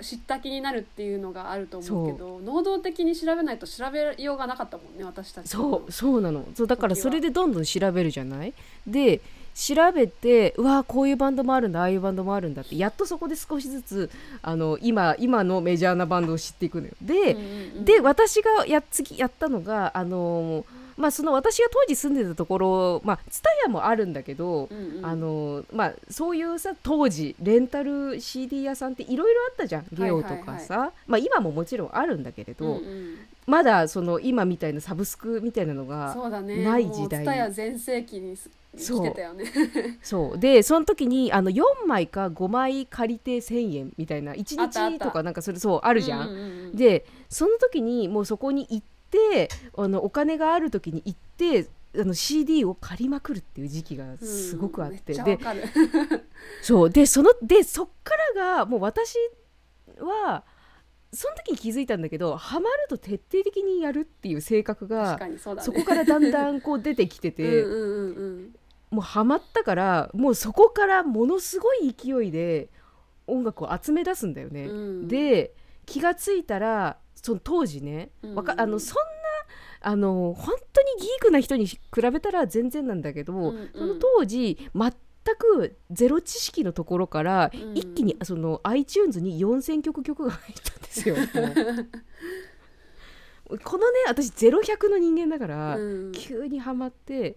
[0.00, 6.44] 知った気になるっていうのがあると思うけど能動的に調べないと調べようがなかったもんね私たちそうそうなの。
[6.54, 8.54] そうだからそれでどんどん調べるじゃない？
[8.86, 9.20] で
[9.54, 14.10] 調べてうわこういうバンドもあるんだああいうバンドもあるんだってやっとそこで少しずつ
[14.42, 16.94] あの今今のメジャーなバンドを知っていくのよ。
[17.02, 20.64] で、うんうんうんで私がや次やったのがあの
[20.96, 25.06] まあその私が当時住んでたところまあツタヤもあるんだけど、うんうん。
[25.06, 33.16] あのまあそういうさ当時レンタル CD 屋さんっていろいろあったじゃんゲオとかさ、まあ今ももちろんあるんだけれど、うんうん。
[33.46, 36.62] まだその今みたいなサブスクみたいなのがそうだね。
[36.62, 37.24] ない時代。
[37.24, 39.02] もう TSUTAYA 全盛期にすそう。
[39.04, 39.14] ね。
[40.02, 40.38] そう。
[40.38, 46.28] でその時にあの4枚か5枚借りて1000円みたいな1あったあった日とかなんかそれそうあるじゃん。
[46.28, 56.24] うんうんうんでその時にもうそこに行ってあのお金がある時に行ってあの CD を借りまくるっていう時期がすごくあって、でうんめっちゃわかる。
[56.62, 56.90] そう。
[56.90, 59.16] でそのでそっからがもう私
[59.98, 60.44] は
[61.12, 65.62] その時に気づいたんだけどハマると徹底的にやるっていう性格確がそね。
[65.62, 67.62] そこからだんだんこう出てきてて。
[67.62, 68.54] うん
[68.90, 72.70] もうハマったからもうそこからものすごい勢いで
[73.26, 74.64] 音楽を集め出すんだよね。
[74.66, 74.72] う
[75.04, 75.08] ん。
[75.08, 75.54] で
[75.86, 79.02] 気がついたらその当時ね、わかうんあのそんな
[79.82, 81.80] あの本当にギークな人に比
[82.12, 83.70] べたら全然なんだけど、うんうん。
[83.74, 84.92] その当時全
[85.36, 87.76] くゼロ知識のところから、うん。
[87.76, 91.14] 一気にその iTunes に4,000曲曲が入ったんですよ。
[93.64, 96.12] このね私ゼロ100の人間だから、うん。
[96.12, 97.36] 急にハマって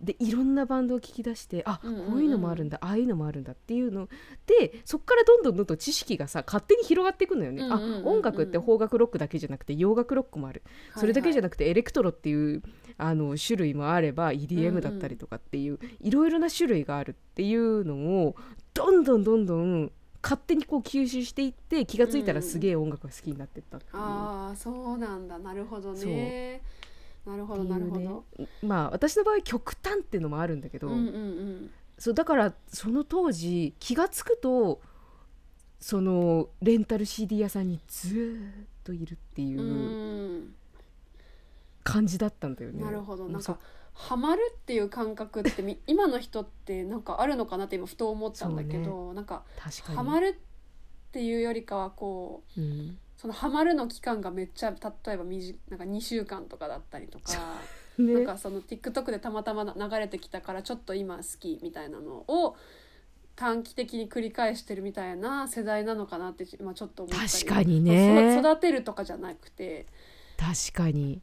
[0.00, 2.12] でいろんなバンドを聞き出してあ、うんうんうん。
[2.12, 4.08] こういうのもあるんだああいうのもあるんだっていうの。
[4.46, 10.62] でそこからどんどんどんどん知識がさ勝手に広がっていくのよね、うんうんうんうんあ音楽って邦楽ロックだけじゃなくて洋楽ロックもある、
[10.96, 12.62] それだけじゃなくてエレクトロっていう
[12.98, 18.36] あの種類もあれば EDM だったりとかっていう、いろいろな種類があるっていうのを
[18.74, 23.92] どんどんどんどん勝手にこう吸収していって気がついたらすげえ音楽が好きになってったっていう。
[23.94, 25.38] ああそうなんだ。
[25.38, 26.62] なるほどね
[27.26, 28.24] なるほどなるほど。
[28.62, 31.70] まあ私の場合極端っていうのもあるんだけど、うんうんうん。
[31.98, 34.80] そうだからその当時気が付くと
[35.80, 39.64] そのレンタル CD 屋さんにずーっといるっていうう、
[40.40, 40.54] ん
[41.82, 42.82] 感じだったんだよね。
[42.82, 43.28] なるほど。
[43.28, 43.58] なんか
[43.92, 49.44] ハマるっていう感覚ってみ 今の人ってなんかあるのかなって今ふと思ったんだけど、なんか
[49.94, 57.32] ハマるっていうよりかはこううんそのハマるの期間がめっちゃ例えばみじなんか2週間とかだったりとか。
[57.98, 58.12] ね。
[58.14, 62.56] なんかその TikTok でたまたま流れてきたからちょっと今好きみたいなのを
[63.36, 67.30] 短期的に繰り返してるみたいな世代なのかなって今ちょっと思ったり。
[67.30, 68.38] 確かにね。
[68.38, 69.86] 育てるとかじゃなくて
[70.36, 71.20] 確かに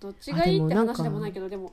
[0.00, 1.72] どっちがいいって話でもないけどでも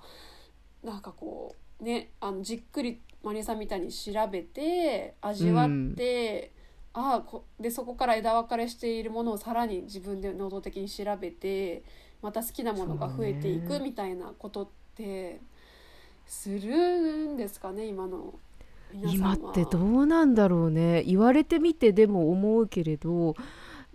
[0.84, 6.65] なんかこうねあのじっくりマリエさんみたいに調べて味わって、あ
[6.98, 11.84] あこでそこから枝分かれしているものをさらに自分で能動的に調べて
[12.22, 15.42] また好きなものが増えていくみたいなことって
[16.26, 18.34] するんですかね今の。
[18.94, 23.36] 今ってどうなんだろうね言われてみてでも思うけれど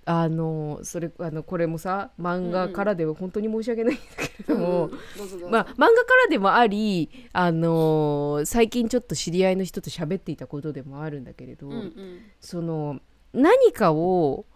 [0.06, 5.48] あのそれあのこれもさ漫画からでは本当に申し訳ないんだけれども、うんどうぞどうぞ。
[5.50, 5.90] まあ、漫画か
[6.24, 12.20] らでもあり、あの最近ちょっと知り合いの人と喋っていたことでもあるんだけれど、うんうん。
[12.40, 13.00] その
[13.32, 14.46] 何かを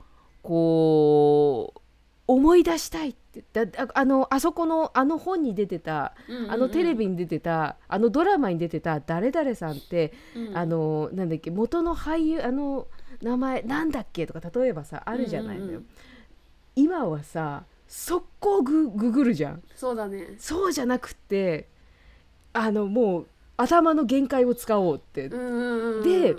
[0.43, 1.81] こう
[2.27, 6.15] 思い出したいってだああのあそこのあの本に出てた
[6.49, 10.57] あのテレビに出てたあのドラマに出てた誰々さんって、うん。
[10.57, 12.89] あのなんだっけ元の俳優あの
[13.23, 15.87] 名前なんだっけとか例えばさあるじゃないのよ、うんうんうん。
[16.77, 19.63] 今はさ速攻グググるじゃん。
[19.77, 20.35] そうだね。
[20.39, 21.69] そうじゃなくって
[22.53, 26.37] あのもう頭の限界を使おうって、で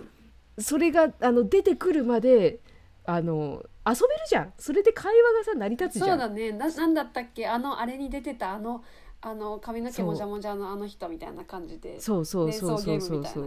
[0.57, 2.59] それがあの出てくるまで
[3.05, 4.53] あの遊べるじゃん。
[4.57, 6.51] それで会話がさ成り立つじゃそうんだね。
[6.51, 7.47] ななんだったっけ？
[7.47, 8.83] あのあれに出てたあの
[9.21, 11.99] あの髪の毛もじゃもじゃのあの人みたいな感じで。
[12.01, 13.41] そうそう連そうそうそうそ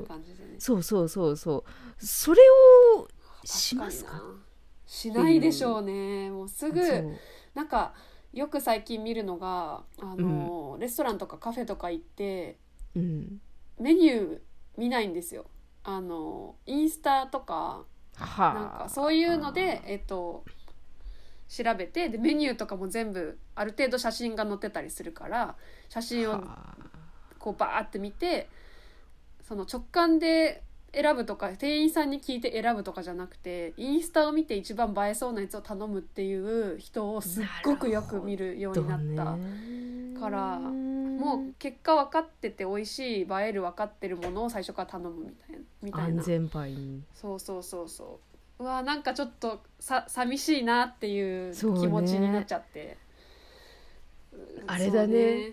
[0.76, 2.42] うそうそうそうそれ
[2.96, 3.08] を
[3.56, 4.20] しますか？
[4.86, 6.30] しないでしょうね。
[6.30, 6.80] もうすぐ
[7.54, 7.94] なんか
[8.32, 12.58] よく最近見るのがあの、レストランとかカフェとか行って
[12.94, 13.40] うん。
[13.78, 14.38] メニュー
[14.76, 15.46] 見ないんですよ。
[15.84, 17.84] あのインスタとか
[18.16, 18.54] はあ。
[18.54, 20.44] なんかそういうのでえっと
[21.48, 25.56] 調べてでメニューとかも全部ある程度写真が載ってたりするから
[25.88, 26.76] 写真をはあ。
[27.38, 28.48] こうバーって見て
[29.46, 30.62] その直感で
[31.00, 39.38] 選ぶとか店員さんに聞いて選ぶとかじゃなくてインスタを見て一番映えそうなやつを頼むっていう人をすっごくよく見るようになった。
[40.18, 46.22] からもう結果分かってて美味しい映える分かってるものを最初から頼むみたいなみたいな。
[46.22, 48.18] 安全牌にそうそうそうそ
[48.58, 48.64] う。
[48.64, 52.98] うわなんかちょっとさ寂しいなっていう気持ちになっちゃって、
[54.66, 55.52] あれだね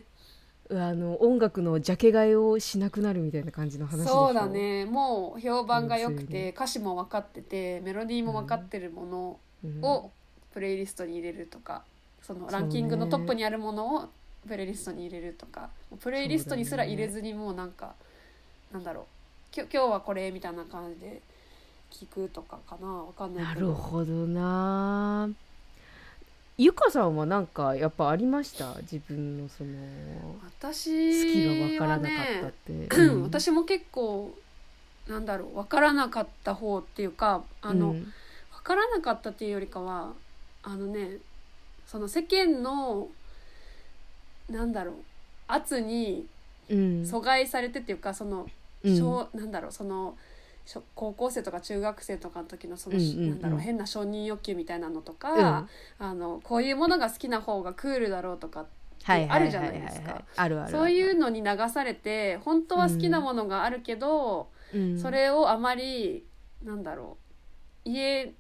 [0.72, 4.28] あの音楽のジャケ買いをしなくなるみたいな感じの話でしょ？
[4.28, 4.86] そうだね。
[4.86, 9.84] もう評判が良くて歌詞も分かっててメロディーも分かってるものうん。
[9.84, 10.12] を
[10.54, 11.84] プレイリストに入れるとか
[12.22, 14.10] そのランキングのトップにあるものを
[14.48, 17.94] プレイリストに入れるとかプレイリストにすら入れずにもうなんか
[18.72, 19.06] なんだろう。
[19.56, 21.22] 今日はこれみたいな感じで
[21.92, 22.88] 聞くとかかな。
[22.88, 23.68] 分かんないなけど。
[23.68, 25.30] るほどな
[26.58, 28.76] ゆかさんはなんかやっぱありました？
[28.82, 29.72] 自分のその
[30.62, 30.90] 私
[31.26, 33.24] 好きがわからなかったって、うん。
[33.24, 34.34] 私も結構
[35.08, 38.04] なんだろう分からなかった方っていうかあの、うん。
[38.04, 40.14] 分からなかったっていうよりかは
[40.64, 41.18] あのね
[41.86, 43.10] その世間の
[44.50, 44.96] なんだろう
[45.48, 46.26] 圧に
[46.70, 46.78] うん。
[47.04, 48.48] 阻害されてっていうかその、
[48.84, 48.98] うん。
[48.98, 50.18] 小なんだろうその小
[50.96, 53.30] 高校生とか中学生とかの時のその、うんうんうん。
[53.30, 55.68] なんだろう変な承認欲求みたいなのとか、
[56.00, 56.06] うん。
[56.08, 58.66] あのこういうものが好きな方がクールだろうとか
[59.04, 60.24] はいあるじゃないですか。
[60.70, 65.00] そういうのに流されて本当は好きなものがあるけど、うん。
[65.00, 66.26] それをあまり
[66.64, 67.18] なんだろ
[67.86, 68.34] う言え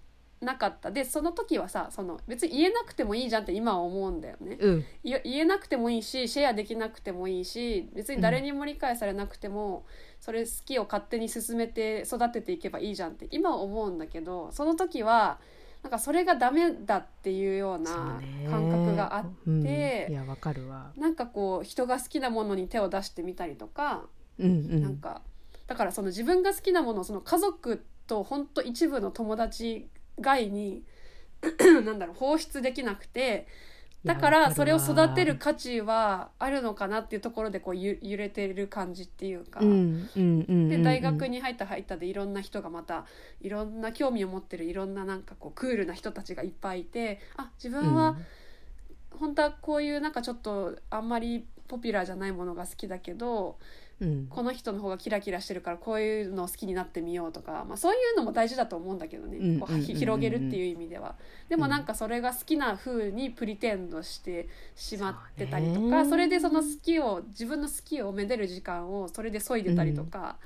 [0.46, 0.92] なかった。
[0.92, 4.58] でその時はさその別に言えなくてもいいじゃんって今は思うんだよね。
[4.60, 4.86] うん。
[5.04, 9.86] 言えなくてもいいしシェアできなくてもいいし別に誰にも理解されなくても、
[10.20, 15.40] それ好きを勝手に進めて育てていけばいいじゃんって今は思うんだけどその時は
[15.84, 19.64] なんかそれがダメだっていうような感覚があって、うん。
[19.68, 20.92] いやわかるわ。
[20.98, 24.06] なんかこう人が好きなものに手を出してみたりとか、
[24.40, 24.82] うんうん。
[24.82, 25.22] なんか
[25.68, 29.88] だからその自分が好きなものをその家族と本当一部の友達
[30.19, 30.84] 外に
[31.86, 33.47] なんだろう放出できなくて
[34.06, 39.60] だからそれを育てる価値はあるのかなっていうところでこうゆ揺れてる感じっていうか。
[39.60, 43.06] で大学に入った入ったでいろんな人がまた
[43.41, 48.15] いろんな興味を持ってるいろんななんかこうクールな人たちがいっぱいいてあ自分は
[49.10, 53.58] 本当はこういうなんかちょっとあんまりポピュラーじゃないものが好きだけど
[54.02, 54.28] うん。
[54.30, 61.16] この人の方がキラキラしてるからこういうのを好きになってみようとか、まあ、そういうのも大事だと思うんだけどね、広げるっていう意味では。
[61.50, 70.38] でもなんかそれが好きな風にプリテンドしてしまってたりとかそれでその好きを自分の好きをめでる時間をそれで削いでたりとか、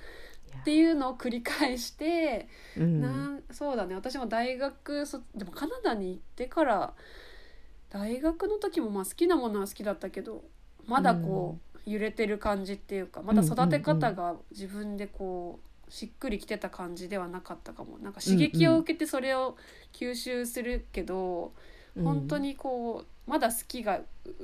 [0.62, 3.02] っていうのを繰り返して、うん。
[3.02, 3.96] なんそうだね。
[3.96, 6.94] 私も大学そでもカナダに行ってから
[7.90, 10.44] 大学の時もまあ好きなものは好きだったけど
[10.86, 17.98] まだこう揺れてる感じっていうかまだ育て方が自分でこうしっくりきてた感じではなかったかも。
[18.00, 19.58] なんか刺激を受けてそれを
[19.92, 21.52] 吸収するけど、
[22.04, 24.02] 本当にこうまだ好きが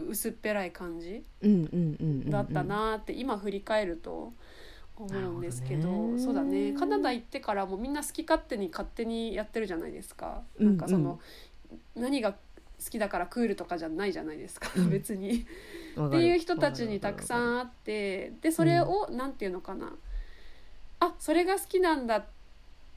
[0.10, 4.34] 薄っぺらい感じうんうんうんうんだったなって今振り返ると
[4.98, 6.74] 思うんですけどねそうだね。
[6.74, 10.42] カナダ行ってからもみんな好き勝手に勝手にやってるじゃないですか。
[10.60, 10.68] うん。
[10.68, 11.20] なんかその、
[11.96, 12.38] 何が好
[12.90, 14.90] きだからクールとかじゃないじゃないですか、うん。
[14.92, 15.46] 別に。
[16.00, 19.94] っっていう人たちにたくさんんあってでそれをなんていうのかな。
[21.00, 22.26] あそれが好きなんだっ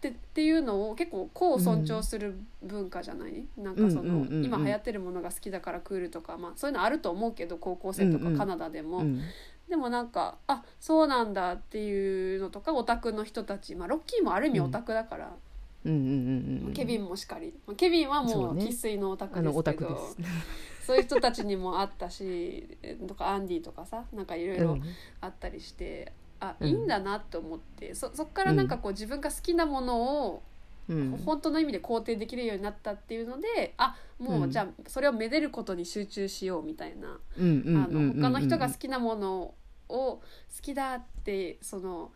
[0.00, 4.44] てっていうのを結構こう尊重する文化じゃない、なんかその、うんうんうんうん。
[4.44, 8.32] 今流行ってるものが好きだからクールとか、まあ、そういうのあると思うけど高校生とうんうん。
[8.34, 9.20] かカナダでも、うん。
[9.68, 15.32] でもなんかあそうなんだっていうのとかオタクの人たち、まあ、ロッキーもある意味オタクだから、
[15.84, 16.72] うんうんうんうん。
[16.74, 17.54] ケビンもしかり。
[17.66, 20.08] まあケビンはもう生粋のオタクですけど。
[20.84, 24.82] そういう人たちにもあったしえとかアンディとかさなんかいろいろうん。
[25.20, 26.68] あったりして、あうん。
[26.68, 27.94] いいんだなって思って。
[27.94, 30.42] そそっからなんかこう自分が好きなものを、
[30.88, 31.10] うん。
[31.24, 34.50] 本当の意味で肯定できるようになったっていうのであもう、うん。
[34.50, 39.54] じゃあそれをめでることに集中しようみたいな、他の人が好ききなもの
[39.88, 40.22] を好
[40.62, 42.10] きだってその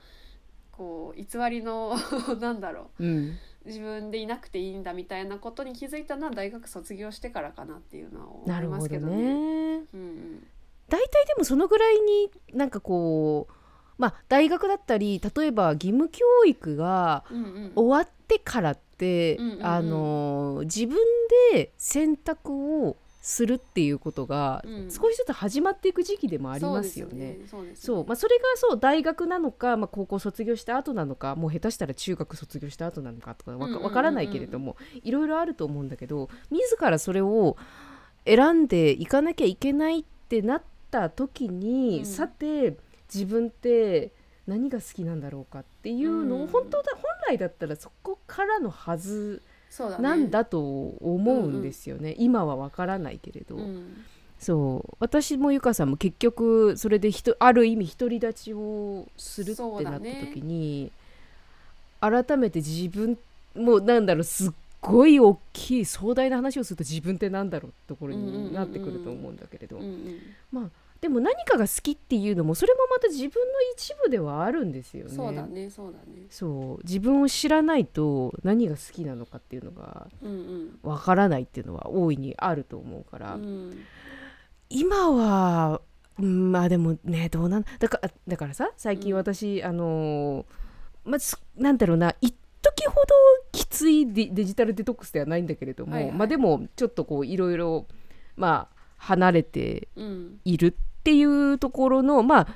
[0.70, 1.94] こう偽りの
[2.40, 3.04] なんだろう。
[3.04, 9.16] うん自分でいなくていいんだみたいなことに気づいたのは大学卒業してからかなっていうのは思ないますけどね。
[9.16, 9.32] ね。
[9.94, 10.46] うんうん。
[10.88, 13.52] 大体でもそのぐらいになんかこう
[13.98, 17.24] まあ大学だったり例えば義務教育が
[17.74, 20.96] 終わってからって、うんうんうんあの自分
[21.52, 24.90] で選択をするっていうことがうん。
[24.90, 27.38] 少しずつ始まっていく時期でもありますよね。
[27.74, 37.56] そうまあ、それがそう大学なのか、まあ、高校卒業した後なのかもう下手したら中学卒業した後なのかとかわかわからないけれどもいろいろあると思うんだけど自らそれを
[38.26, 42.04] 選んでいかなきゃいけないってなった時に、うん。
[42.04, 42.76] さて
[43.12, 44.10] 自分って
[44.48, 46.46] 何が好きなんだろうかっていうのを、うん。
[46.48, 49.42] 本当だ本来だったらそこからのはず
[49.80, 49.96] ね。
[49.98, 53.56] なんだと思うんですよね、今はわからないけれど。
[53.56, 54.04] うん。
[54.38, 54.96] そう。
[54.98, 60.90] 私もゆかさんも結局それでひとある意味独り立ちをするってなったね時に、
[62.00, 63.16] 改めて自分
[63.54, 70.20] もうなんだろうすっごい大きい壮大な話をすると自分ってなんだろうってところになってくると思うんだけれど、うんうん。
[70.50, 70.70] まあ
[71.02, 75.10] でも何かが好きっていうのもそれもまた自分の一部ではあるんですよね。
[75.12, 76.26] そうだねそうだね。
[76.30, 76.86] そう。
[76.86, 80.06] 自分を知らないと何が好きなのかっていうのが
[80.84, 83.76] わからないっていうのは大いにあると思うから、うん。
[84.70, 85.80] 今は
[86.20, 89.18] うんまあでもねどうなんだからだからさ最近うん。
[89.18, 93.00] 私、あのーまあすなんだろうな一時ほど
[93.50, 96.12] きついデデジタルデトックスではないんだけれども、はいはい。
[96.12, 97.86] まあでもちょっとこういろいろ
[98.36, 100.38] まあ離れてうん。
[100.44, 102.48] いるっていうところのまあ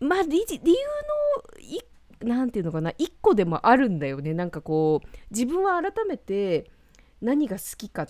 [0.00, 0.74] まあ理理由
[1.54, 1.80] のい
[2.20, 4.34] なんていうのかな一個でもあるんだよね。
[4.34, 6.70] なんかこう自分は改めて
[7.20, 8.06] 何が好きか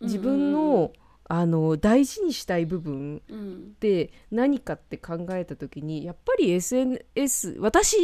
[0.00, 0.92] 自分の,、
[1.24, 3.72] あの大事にしたい部分うん。
[3.74, 7.96] って何かって考えた時にやっぱり SNS 私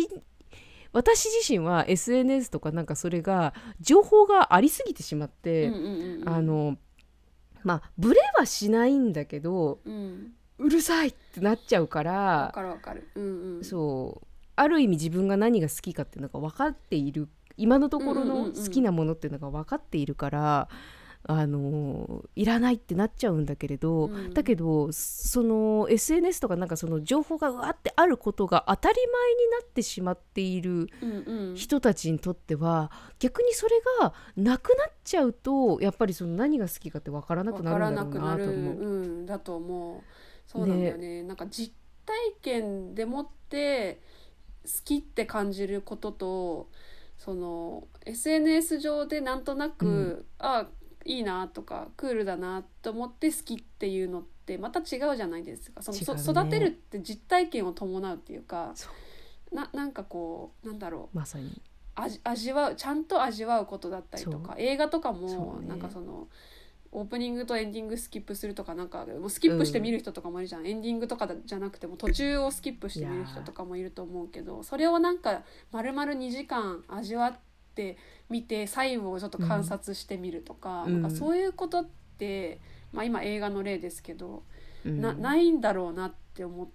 [0.92, 5.72] 私自身は SNS とかなんかそれが情報がありすぎてしまって、
[6.26, 6.76] あの
[7.62, 13.08] まあブレはしないんだけどうんうるさいってなっちゃうかわらかるわかる。
[13.14, 13.64] うんうん。
[13.64, 14.26] そう。
[14.54, 17.28] ある意味自分が何が好きかっていうのが分かっている。
[17.56, 18.64] 今のところのうんうんうんうん。
[18.64, 20.68] 好きなものっていうのが分かっているから、
[21.24, 24.34] あのいらないってなっちゃうんだけれど、うん。
[24.34, 31.54] だけどその SNS とかなんかその情報がうわってあることが当たり前になってしまっているうんうん。
[31.54, 38.74] 人たちにとっては逆にそれがなくなっちゃうとやっぱりその何が好きかって分からなくなるんだろうなと思う。
[38.74, 39.26] うん。
[39.26, 40.02] だと思う
[40.52, 41.22] そうなんだよね。
[41.22, 41.72] なんか実
[42.04, 44.00] 体験でもって
[44.64, 46.68] 好きって感じることと
[47.16, 50.26] その SNS 上でなんとなく、うん。
[50.38, 50.66] あ
[51.04, 55.82] いいなとかクールだなと思って好きっていうのってまた違うじゃないですか。
[55.82, 56.22] その、ね。
[56.22, 58.88] 育てるって実体験を伴うっていうかそ
[59.52, 61.16] ななんかこうなんだろう。
[61.16, 61.60] まさに。
[61.94, 66.28] 味味わうちゃんと味わうことだったりとそか映画とかそもなんかその
[66.94, 77.38] オープニングとエンディングスキップするとかなんかもうスキップして見る人とかもいるじゃん、エンディングとかじゃなくても途中をスキップして見る人とかもいると思うけどそれをなんか丸々2時間味わっ
[77.74, 77.96] て
[78.28, 81.02] みて細部をちょっと観察してみるとか,、うん。
[81.02, 81.88] なんかそういうことっ
[82.18, 82.60] て、
[82.92, 84.42] まあ、今映画の例ですけど、
[84.84, 85.00] うん。
[85.00, 86.66] なないんだろうなって思っ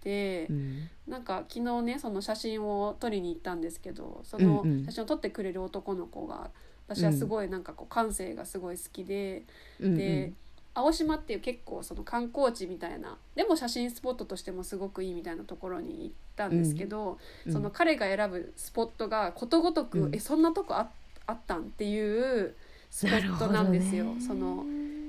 [0.00, 0.46] て。
[0.48, 0.88] うん。
[1.06, 4.84] なんか昨日ねその写真を撮りに行ったんですけどそのうんうん。
[4.84, 6.50] 写真を撮ってくれる男の子が
[6.88, 9.42] 私はすごいなんかこう感性がすごい好きで、
[9.80, 10.32] うんで
[10.78, 17.16] 青島っていう結構その観光地みたいなでも写真スポットとしてもすごくいいみたいなところに行ったんですけど、
[17.46, 20.14] うんその彼が選ぶスポットがことごとく、うん。
[20.14, 20.90] えそんなとこあ
[21.26, 22.54] あったんっていう
[22.90, 24.06] スポットなんですよ。
[24.20, 24.66] その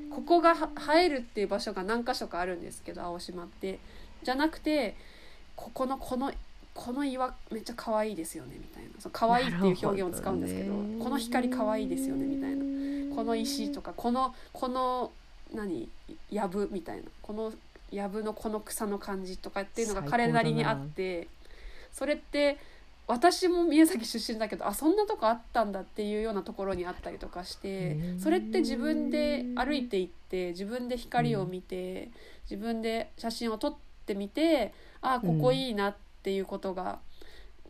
[0.10, 3.80] ここがは生えるっていう場所が何箇所かあるんですけど青島って。
[4.24, 4.96] じゃなくて
[5.56, 6.32] ここのこの
[6.78, 8.90] この岩めっちゃ可愛いですよねみたいな。
[9.00, 10.74] そう可愛いっていう表現を使うんですけど
[11.04, 13.16] この光可愛いですよねみたいな。
[13.16, 15.12] この石とかこのこの
[15.54, 15.90] 何？
[16.32, 17.04] 藪みたいな。
[17.22, 17.52] この
[17.92, 21.28] 藪のこの草の感じとかっていうのが彼なりにあって
[21.92, 22.58] それって
[23.08, 32.10] 私も宮崎出身だけどあそんなとこあったんだっていうようなところにあったりとかしてそれって自分で歩いていって自分で光を見て
[32.50, 33.76] 自分で写真を撮っ
[34.06, 37.00] てみてあここいいなっていうことが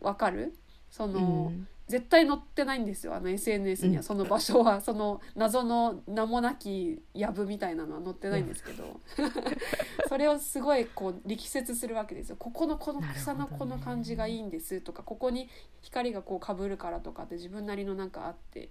[0.00, 0.54] 分かる？
[0.90, 1.68] その、うん。
[1.88, 4.00] 絶対載ってないんですよあの SNS には。
[4.00, 4.04] うん。
[4.04, 9.00] その場所は、 その謎の名もなき藪みたいなのは載ってないんですけど。
[10.06, 12.36] それをすごいこう力説するわけですよ。
[12.38, 15.48] ここのこの草のこの感じがいいんですとかここに
[15.80, 18.68] 光がこうかぶるからとかって自分なりのなんかあって。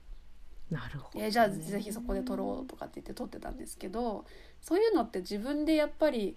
[0.69, 1.25] なるほどね。
[1.25, 4.25] えじゃあぜひそこで撮ろうとかって言って撮ってたんですけど
[4.61, 6.35] そういうのって自分でやっぱり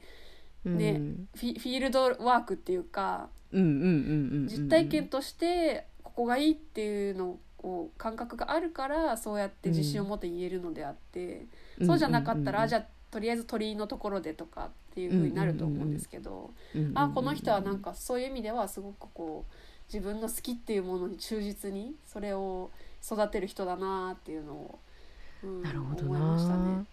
[0.64, 1.28] ねうん。
[1.34, 11.46] フィフィールドワークっていうかうんうんうんうんうん実体験としてここがいいっていうのを感覚があるからそうやって自信を持って言えるのであって、
[11.84, 16.50] そうじゃなかったら、あじゃあとりあえず鳥居のところでとかっていう風になると思うんですけど、
[16.94, 19.54] あこの人はなんかそういう意味ではすごくこう
[19.92, 22.70] 自分の好きっていうものに忠実にそれを
[23.04, 24.78] 育てる人だなっていうのを、
[25.42, 26.84] うんなるほど思いましたね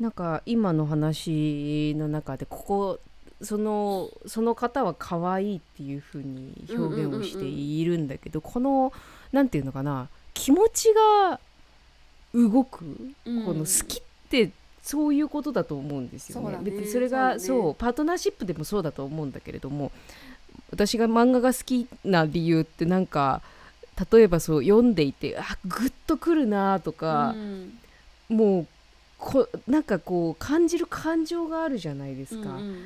[0.00, 0.04] な。
[0.04, 3.00] なんか今の話の中でここ
[3.42, 8.92] そのその方は可愛いっていう風に表現をしているんだけど、この
[9.32, 11.38] なんていうのかな気持ちが
[12.34, 12.84] 動く、
[13.26, 14.50] うんこの好きって
[14.82, 16.56] そういうことだと思うんですよね。
[16.56, 19.92] そね別にそれがそうだねそうパートナーシップでもそうだと思うんだけれども
[20.70, 23.42] 私が漫画が好きな理由ってなんか
[24.10, 27.78] 例えばそう読んでいてあグッとくるなとか、うん
[28.28, 28.66] もう
[29.18, 32.78] こなんかこう感じる感情があるじゃないですか、うん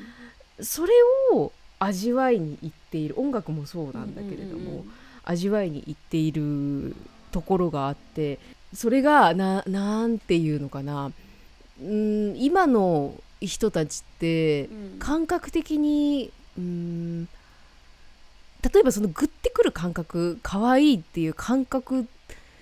[0.59, 0.64] うん。
[0.64, 0.93] それ
[1.33, 3.18] を味わいにいっている。
[3.18, 4.93] 音楽もそうなんだけれども、うんうんうん。
[5.24, 6.95] 味わいにいっている
[7.31, 8.39] ところがあって
[8.74, 11.12] それがななんていうのかな。
[11.83, 14.99] うん今の人たちってうん。
[14.99, 17.28] 感覚的にうん
[18.62, 22.07] 例えばそのグッてくる感覚可愛いっていう感覚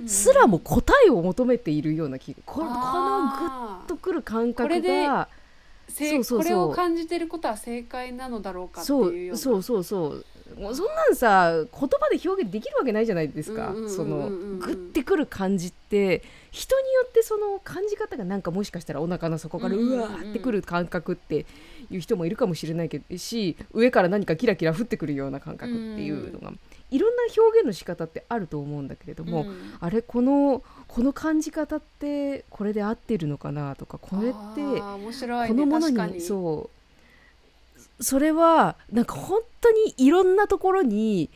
[0.07, 5.29] すらも答えを求めているような気がここのグッとくる感覚が
[5.89, 6.39] せそうそうそう。
[6.39, 10.25] これを感じてることは正解なのだろうかってそいうそうそうそう
[10.59, 13.69] もうそんなんさ言葉で表現できるわけないじゃないですか。
[13.69, 21.47] うんうんうんうんそのグッてくる感じって人によってその感じ方がなんかもしかしたらお腹の底からうんうんうんうわーってくる感覚って
[21.91, 26.53] いう人もいるかもしれないけどし上から何かキラキラ降ってくるような感覚っていうのが
[26.91, 29.75] いろんな表現の仕方ってあると思うんだけれども、うん。
[29.81, 34.81] あれこのこの感じ方ってこれで合ってるのかなとかこれってね。
[34.81, 36.21] このものにに。
[36.21, 36.71] そ
[38.01, 38.03] う。
[38.03, 41.31] それはなんか本当にいろんなところに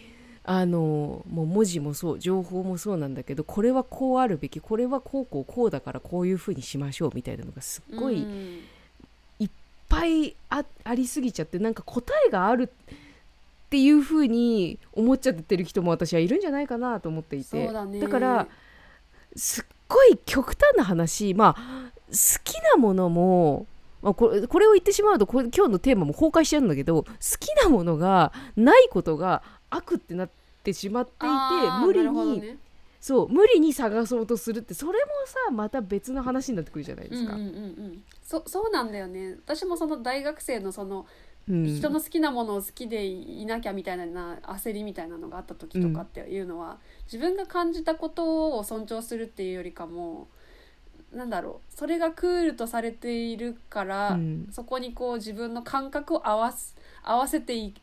[0.45, 8.61] あのもう文字もそう情報もそうなんだけどこれはこうあるべきこれはこうこうこうだからこういうふうにしましょうみたいなのがすっごいいっうん
[9.93, 12.95] ぱいあありすぎちゃってなんか答えがあるって
[13.79, 17.67] いうふうに思っちゃってる人も私はいるんじゃないかなと思っていて。
[17.73, 18.07] だね。
[18.07, 18.49] から
[19.37, 23.67] すっごい極端な話まあ好きなものも、
[24.03, 27.09] まあ、これこれを言ってしまうとこれ今日のテーマも崩壊しちゃうんだけど好
[27.39, 30.31] きなものがないことが悪ってなっ
[30.63, 32.59] てしまっていて無理に、ね。
[33.01, 37.35] そう無理に探そうとするってそれもさまた別の話になってくるじゃないですか。
[37.35, 38.05] うんうんうんうん。
[38.23, 39.39] そそうなんだよね。
[39.45, 41.07] 私もその大学生のそのうん
[41.49, 50.29] 人の好きなものを好きでいなきゃみたいな焦りみたいなのがあった時とかっていうのは、自分が感じたことを尊重するっていうよりかも
[51.15, 54.49] なんだろうそれがクールとされているから、うん。
[54.51, 57.75] そこにこう自分の感覚を合わす合わせてい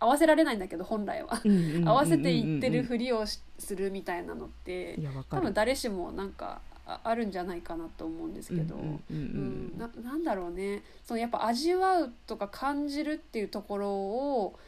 [0.00, 1.40] 合わせられないんだけど本来は。
[1.86, 4.98] 合わせていってるふりをしするみたいなのって
[5.30, 9.78] 多分誰しもなんかああるんじゃないかなと思うんですけど、うんうんうんうん。
[9.78, 10.82] ななんだろうね。
[11.04, 14.58] そのやっぱ味わうとか感じるっていうところを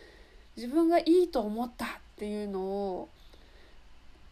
[0.57, 3.09] 自分がいいと思ったっていうのを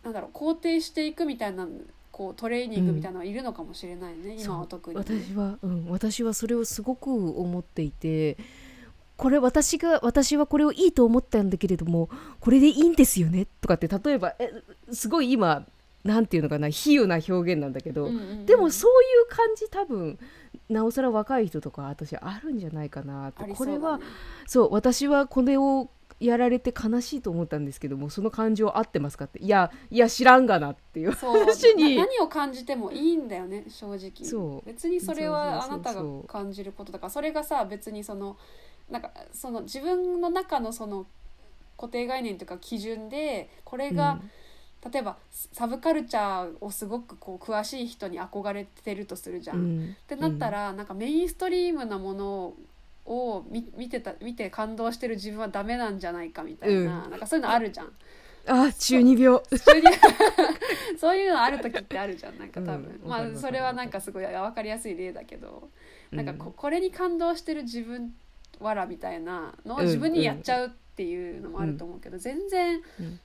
[0.02, 1.66] なんだろう肯定していくみたいな
[2.10, 4.96] こうトレーニングみたいなのはいるのかもしれないね、今は特に。
[4.96, 8.38] ね、私は、うん、私はそれをすごく思っていて
[9.16, 12.08] これ私が私はこれをいいと思ったんだけれども
[12.40, 13.46] これでいいんですよね？
[13.60, 14.50] とかって例えばえ
[14.92, 15.66] すごい今
[16.04, 18.46] なんていうのかな比喩な表現なんだけど、うんうんうん。
[18.46, 20.18] でもそういう感じ多分
[20.68, 24.00] なおさら若い人とか私あるんじゃないかなって、ありこれは
[24.46, 25.88] そう私はこれを
[26.20, 29.38] やられて悲しいと思ったんですけどもその感情合ってますかって。
[29.40, 31.12] いやいや知らんがなっていう。
[31.12, 31.96] 話に。
[31.96, 34.62] な何を感じてもいいんだよね正直。
[34.64, 37.10] 別にそれはあなたが感じることだから。
[37.10, 38.36] それがさ別にその
[38.90, 41.06] なんかその自分の中のその
[41.76, 44.20] 固定概念というか基準でこれが、
[44.92, 49.54] 例えばサブカルチャーをすごくこう詳しい人に憧れてるとするじゃ。
[49.54, 49.88] うん。
[49.88, 52.54] んってなったら、なんかメインストリームなもの
[53.06, 57.10] を見見てた見て感動してる自分はダメなんじゃないかみたいな,、うん。
[57.10, 57.92] なんかそういうのあるじゃん。
[58.46, 59.40] あ中二病。
[60.98, 62.38] そういうのある時ってあるじゃん。
[62.38, 62.94] なんか多分、まあうん。
[62.94, 65.70] わかるわかるそれはなんかすごい分かりやすい例だけど、
[66.10, 68.14] なんかこうんこれに感動してる自分
[68.60, 69.84] わらみたいなのをうん。
[69.86, 73.20] 自分にやっちゃうっていうのもあると思うけど、全然うん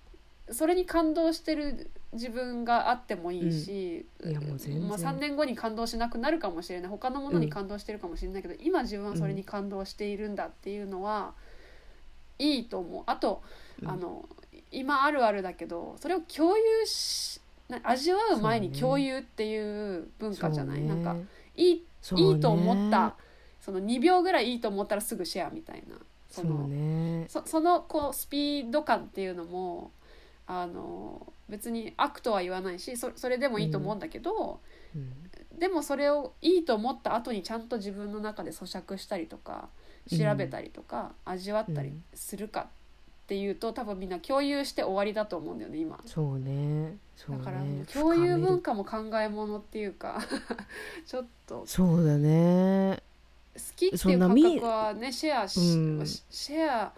[0.51, 4.31] それに感動してる自分があってもいいし、うん。
[4.31, 4.87] いやもう全然。
[4.87, 6.89] まあ、3年後に感動しなくなるかもしれない。
[6.89, 11.33] 他のものに感動してるかもしれないけど、今自分はそれに感動しているんだっていうのは
[12.39, 13.03] いいと思う。
[13.05, 13.43] あと、
[13.81, 13.89] うん。
[13.89, 14.27] あの
[14.71, 20.87] 今あるあるだけどそれを共有しな味わう前に共有っていう文化じゃない、ね。
[20.87, 21.15] なんか
[21.55, 22.21] いいね。
[22.21, 23.15] いいと思った。
[23.61, 25.95] その2秒ぐらいいいと思ったらすぐシェアみたいな。
[26.29, 27.25] そのね。
[27.27, 29.91] そそのこうスピード感っていうのも
[30.51, 34.59] あの別に悪とは言わないしそそれでもいいと思うんだけど、
[34.95, 35.59] うん。
[35.59, 39.69] でもそれをいいと思った後にちゃんと自分の中で咀嚼したりとか
[40.09, 42.65] 調べたりとか、味わったりするかっ
[43.27, 45.99] ていうと多分みんな共有して終わりだと思うんだよね今。
[46.05, 46.97] そうね。
[47.15, 47.45] そうね。
[47.45, 47.61] だから
[47.93, 50.19] 共有文化化も考えものっていうか
[51.05, 51.59] ちょっと。
[51.59, 53.03] 好そうだね。
[53.75, 55.59] きってそいうん感なみ覚はねシェアし、
[56.31, 56.93] シェア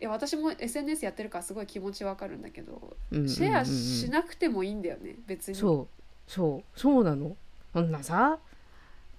[0.00, 5.54] いや私も SNS やってるからすごい気持ちわかるんだけど、うんうんシェアしなくてもいいんだよね別に。
[5.54, 6.02] そう。
[6.26, 6.78] そう。
[6.78, 7.36] そうなの。
[7.74, 8.38] そんなさ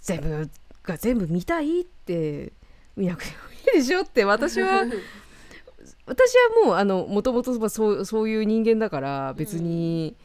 [0.01, 0.49] 全部
[0.83, 2.51] が全部見たいって
[2.97, 3.35] 見なくても
[3.73, 4.85] いいでしょって私は。
[6.05, 10.15] 私はもうあのもともとそうそういう人間だから別に、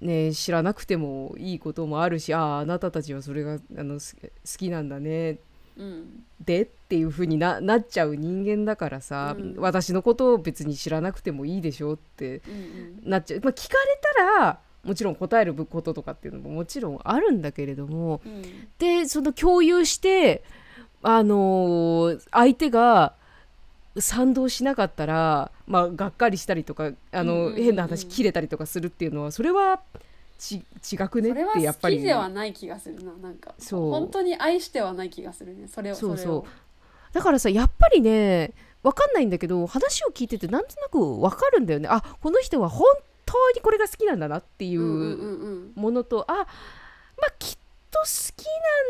[0.00, 4.28] ね知らなくてもいいこともあるしあああなたたちはそれがあのす好
[4.58, 5.38] きなんだねうん
[6.44, 9.54] でっていう風にななっちゃう人間だからさ、うん。
[9.58, 12.42] 私のことを別に知らなくてもいいでしょって
[13.02, 18.42] なっちゃう、まあ、聞かれたらもちろん答えることとかっていうのももちろんあるんだけれどもうん。
[18.78, 20.42] でその共有して
[21.02, 23.14] あのー相手が
[23.98, 29.80] 賛同しなかったら、まあ、がっかりしたりとかあの、変な話切れたりとかするっていうのはそれは
[30.38, 31.30] ち違くね？
[31.30, 31.96] それはってやっぱり。
[31.96, 33.12] 好きではない気がするな。
[33.14, 33.90] なんかそう。
[33.90, 35.68] 本当に愛してはない気がするね。
[35.68, 37.12] それをそうそう。
[37.12, 41.88] だからさやっぱりねわかんないんだけど話を聞いててなんとなくわかるんだよね。
[41.90, 42.86] あこの人は本
[43.24, 46.46] 当にこれが好きなんだなっていうものと、あまあ
[47.38, 47.58] きっ
[47.90, 48.06] と好
[48.36, 48.44] き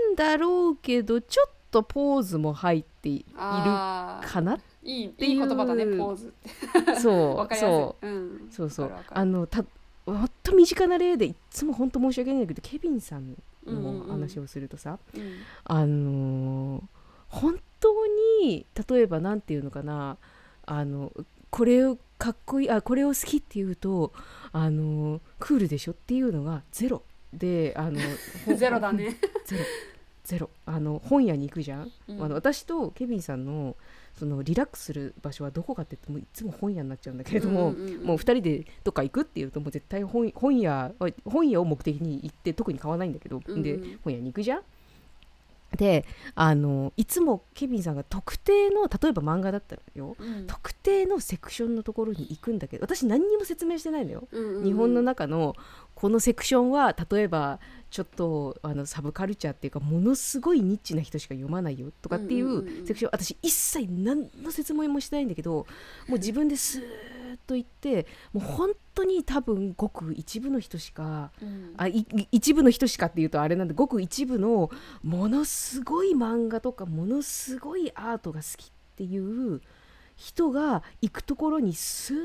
[0.09, 5.31] なんだろうけどちょっとポーズも入っているかないいていう。
[5.33, 6.97] いい言葉だねポーズって。
[7.01, 8.07] そうそう。
[8.07, 8.49] うん。
[8.51, 8.93] そうそう。
[9.09, 9.65] あのた
[10.07, 13.37] ほんと身近な例でいっつも本当申し訳ないんだけどケビンさん
[13.67, 15.33] の話をするとさ、うん。
[15.65, 16.83] あのー
[17.29, 18.07] 本当
[18.41, 20.17] に例えばなんていうのかな
[20.65, 21.13] あの
[21.51, 24.13] これをかっこいいあこれを好きっていうと
[24.53, 27.03] あのークールでしょっていうのがゼロ。
[27.33, 27.99] であの
[28.47, 29.17] ほゼロだね。
[29.45, 29.65] ゼロ。
[30.25, 30.51] ゼロ。
[30.65, 32.23] あの本屋に行くじゃん、うん。
[32.23, 33.77] あの私とケビンさんの
[34.19, 38.05] そのリラックスする場所はどこかって言ってもいつも本屋になっちゃうんだけれども、うんうんうん。
[38.05, 40.93] もう2人でどっか行くっていうともう絶対本本屋
[41.25, 43.63] 本屋を目的に行って特に買わないんだけど、うんうん。
[43.63, 44.63] で本屋に行くじゃん。
[45.77, 50.17] であのいつもケビンさんが特定の例えば漫画だったらよ。
[50.19, 50.47] うん。
[50.47, 54.65] 特定のセクションのところに行くんだけど私何にも説明してないのよ、うんうんうん。
[54.65, 55.55] 日本の中の
[56.07, 57.59] このセクションは例えば
[57.91, 65.67] ちょっとあのサブカルチャーっていうかものすごいニッチな人しか読まないよとかっていうセクション、私一切何の説明もしてないんだけど
[66.07, 66.83] もう自分ですー
[67.35, 71.75] っと行ってもう本当に多分ごく一部の人しかうん。
[71.77, 71.89] あ
[72.31, 74.71] 一部の人しかっていうとあれなんでごく一部の
[75.03, 79.61] ものすごい漫画とかものすごいアートが好きっていう
[80.15, 82.21] 人が行くところにスーッ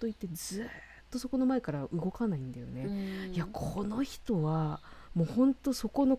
[0.00, 0.85] と行ってずーっと
[1.18, 2.84] そこの前から動かないんだよね。
[2.84, 2.90] う
[3.30, 4.80] んいやこの人は
[5.14, 6.18] もうほんとそこの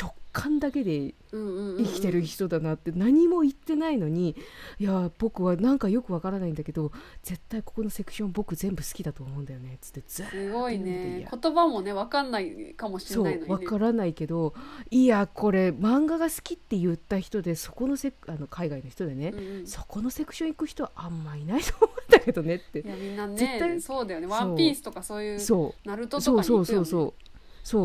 [0.00, 4.34] 直感だけで生きてる人だなって何も言ってないのに
[4.80, 6.90] いや僕はなんかよくわからないんだけど
[7.22, 11.20] 絶対ここのセクション僕全部好きだと思うんだよねっつってずすごいね。
[11.20, 13.54] や言葉もね分かんないかもしれそうないのにね。
[13.54, 14.54] わからないけど
[14.90, 19.66] いやこれ漫画が好きって言った人でそこのセクあの海外の人でね、うんうん。
[19.66, 22.80] そこのセクション行く人はあんまいないと思うんだけどねって。
[22.80, 24.26] いやみんな絶ね対そうだよね。
[24.26, 25.88] そうワンピースとかそういうそう。
[25.88, 27.33] ナルトとそうそうかに行くよねそうそうそう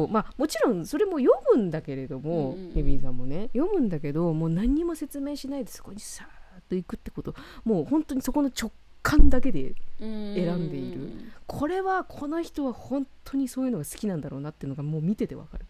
[0.09, 2.73] まあもちろんそれも読むんだけれども、うんうんうん。
[2.73, 8.71] ケビンさんもね読むんだけどもう何にも説明しないでそこにさーっと行くってこともう本当にそこの直
[9.01, 11.11] 感だけで選選んでいる。
[11.47, 15.65] これはこの人は本当にそういうのが好きなんだろうなっていうのがもう見ててわかる。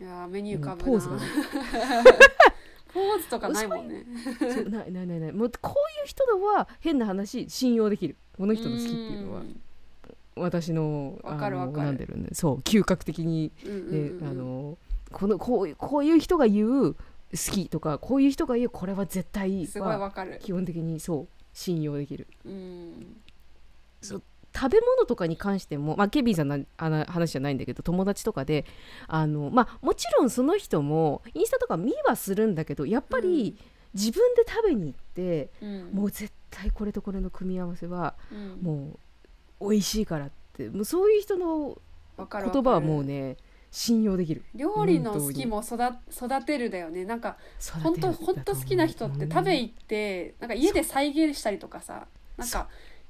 [0.00, 1.22] いや目に浮かぶなポーズがね。
[2.92, 4.06] ポーズとかないもんね。
[4.38, 5.32] そうないないないない。
[5.32, 8.16] もうこういう人のは変な話信用できる。
[8.36, 9.40] この人の好きっていうのは。
[9.40, 9.60] ん
[10.36, 14.28] 私のわかるんだろうねそう嗅覚的にうんうんね、うん。
[14.28, 14.78] あの
[15.12, 20.38] このこういうこういう人が言う好きとかこういう人が言うこれは絶対すごいはわかる。
[20.42, 22.26] 基本的にそう信用できる。
[22.44, 23.16] うん。
[24.56, 28.64] 食べ物とかに関しても、まあ、ケビンさんの話じゃないんだけど友達とかで
[29.08, 33.56] あの、まあ、もちろんその人もインスタとか見はするんだけどやっぱり
[33.94, 35.90] 自分で食べに行って、うん。
[35.92, 38.62] もう絶対これとこれの組み合わせはうん。
[38.62, 38.98] もう
[39.60, 41.78] 美味しいからってもうそういう人の
[42.18, 43.36] 言葉はもうね
[43.70, 44.44] 信用できる。
[44.54, 45.74] 料理の好きも育
[46.10, 47.04] 育てるだよね。
[47.04, 47.36] なんか
[47.82, 52.68] 本当本当好きな人って食べ行ってなんか家で再現したりとかさなんか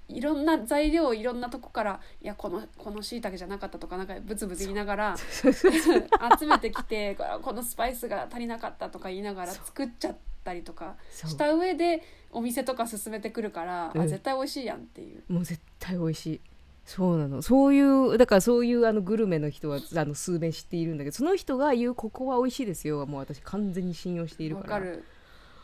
[0.08, 14.00] いろんな材料をいろんなとこからいやこのこの椎茸じゃなかったとかなんかブツブツ言いながら集めてきてここのスパイスが足りなかったとか言いながら作っちゃったりとかした上でお店とか進めてくるから、うん。
[14.02, 15.22] あ絶対美味しいやんっていう。
[15.32, 16.40] もう絶対美味しい。
[16.84, 17.40] そうなの。
[17.42, 24.80] そういうだからそういうあのグルメの人は あの数名知っているんだけどその人が言うここは美味しいですよはもう私完全に信用しているから。
[24.80, 25.04] る。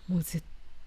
[0.09, 0.43] もう絶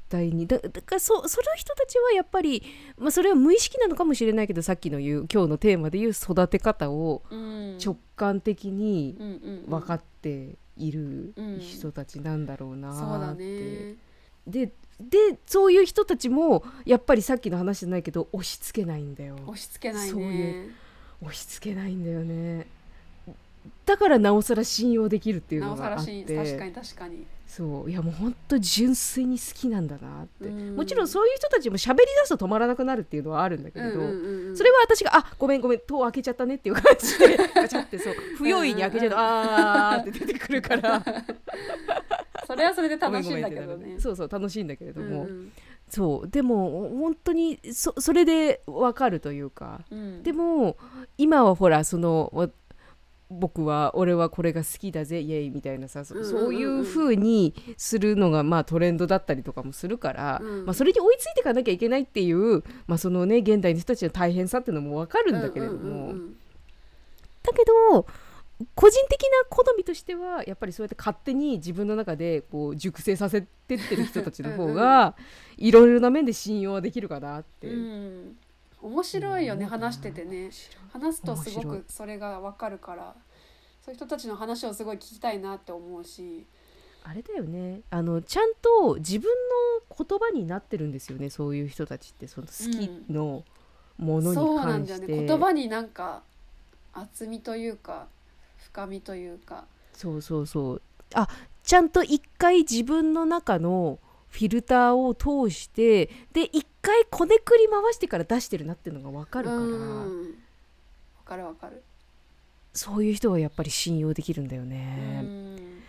[0.09, 0.47] 対に。
[0.47, 2.63] だだからそその人たちはやっぱり、
[2.97, 7.77] まあ、それは無意識なのかもしれないけどさっきの言う今日のテーマで言う育て方をうん。
[7.83, 9.17] 直感的に
[9.67, 13.43] 分かっているうん人たちなんだろうなって。
[13.43, 13.95] ね。
[14.47, 19.35] ででそういう人たちもやっぱりさっきの話じゃないけど押し付けないんだよ。
[19.45, 20.69] 押し付けないそうねい
[21.21, 22.67] 押し付けないんだよね
[23.85, 26.23] だからなおさら信用できるっていうなのがあって。
[26.23, 27.25] 確かに確かに。
[27.47, 27.91] そう。
[27.91, 30.47] いやもう本当純粋に好きなんだなって。
[30.47, 30.75] うん。
[30.75, 34.57] もちろんそういう人たちも喋り出すと止まらなくなるっていうのはあるんだけれど、うんうんうんうん。
[34.57, 38.13] それは私が「あごめんごめん戸を開けちゃったね」っていう感じで ガチャってそう。
[38.37, 41.03] 不用意に開けちゃうと「あー」って出てくるから。
[42.45, 43.93] それはそれで楽しいんだけどね。
[43.95, 45.51] るそうそう楽しいんだけれども、うん
[45.89, 46.27] そう。
[46.27, 49.81] でも本当にそそれで分かるというか。
[49.91, 50.23] うん。
[50.23, 50.75] でも
[51.17, 52.49] 今はほらそのわ
[53.29, 56.15] 僕は俺はこれが好きだぜイエイみたいなさそ
[56.49, 60.65] ういう風にするのがまあトレンドだったりとかもするから、うん。
[60.65, 66.13] まあ、それに追いついていかなきゃいけないっていう、まあそのね、現代の人たちの大変さっていうのも分かるんだけれども、
[67.43, 68.05] だけど
[68.75, 75.15] 個人的な好みとしてはやっぱりそうやって勝手に自分の中でこう熟成させてってる人たちの方が
[75.57, 77.67] いろいろな面で信用はできるかなって。
[77.67, 78.37] うん
[78.83, 79.69] 面白いよねうん。
[79.69, 80.49] 話しててね。
[80.91, 83.15] 話すとすごくそれがわかるから。
[83.83, 86.45] そういう人たちの話をすごい聞きたいなって思うし。
[87.03, 87.81] あれだよね。
[87.89, 89.29] あのちゃんと自分
[89.89, 92.27] の言葉になってるんですよねそういう人たちって。
[92.27, 93.43] その好きの
[93.97, 95.25] ものそうになんだよ関して、ね。
[95.25, 96.21] 言葉になんか
[96.93, 98.07] 厚みというか
[98.57, 99.65] 深みというか。
[99.93, 100.81] そうそうそう。
[101.13, 101.27] あ
[101.63, 103.99] ちゃんと一回自分の中の
[104.33, 110.21] フィルターを通してで一回こねくり回してから出してるなっていうのが分かるから、うん。
[111.15, 111.83] わかるわかる、
[112.73, 115.21] そういう人はやっぱり信用できるんだようね。
[115.21, 115.81] ん。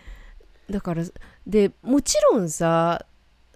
[0.69, 1.03] だから
[1.47, 3.05] でもちろんさ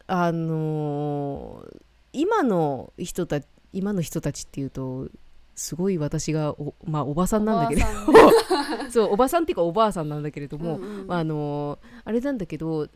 [0.07, 1.77] あのー
[2.11, 5.07] 今の人た今の人たちっていうと
[5.53, 7.87] すごい私がお,、まあ、おばさんなんだけれど。
[8.07, 11.07] おばあさん そうおばさんっていうかおばあさんなんだけれども、うんうん。
[11.07, 12.91] まああのーあれなんだけどで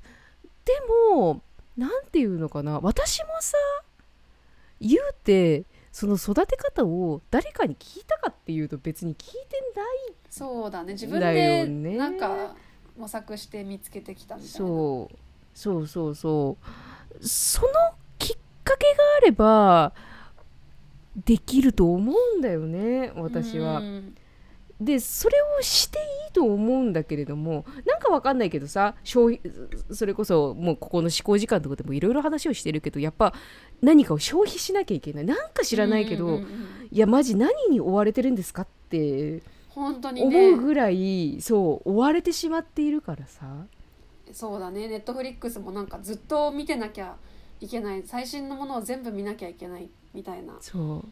[1.13, 1.43] も
[1.77, 2.79] なんていうのかな。
[2.79, 3.57] 私もさ
[4.79, 9.37] 言うてその育て方を誰かに聞いたかっていうと別に聞いて
[9.75, 10.93] ないそうだね。
[10.93, 12.55] 自分だでなんか
[12.97, 14.57] 模索して見つけてきたみたいな。
[14.57, 15.15] そう。
[15.53, 16.57] そうそうそ
[17.21, 17.27] う。
[17.27, 17.69] その
[18.17, 19.93] きっかけがあれば
[21.25, 23.79] できると思うんだよね私は。
[23.79, 24.15] うん
[24.83, 29.51] でそれをしていいと思うんだけれどもなんかわかんないけどさ消費
[29.91, 33.33] それこそもうここの思考時間とかでもいろいろ話をしてるけどやっぱ
[33.81, 35.25] 何かを消費しなきゃいけない。
[35.25, 36.47] なんか知らないけど、うんうんうん
[36.91, 40.51] いやマジ何に追われてるんですかって本当にね。
[40.51, 43.65] 思うぐらいそう追われてしまっているからさ。
[44.31, 44.87] そうだね。
[44.87, 47.15] ネットフリックスもなんかずっと見てなきゃ
[47.59, 48.03] いけない。
[48.05, 50.53] 最新のものを全部見なきゃいけないみたいな。
[50.61, 51.07] そう。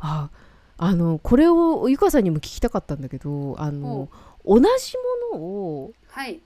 [0.00, 0.49] ああ
[0.94, 4.08] のこれをゆかさんにも聞きたかったんだけどあの
[4.46, 4.64] 同じ
[5.32, 6.40] ものをはい。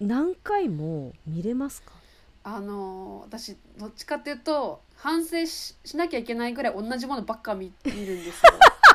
[0.00, 1.92] 何回も見れますか？
[2.44, 8.52] あの私どっちかっていうと反省ししなきゃいけないぐらい同じものばっか見見るんですよ。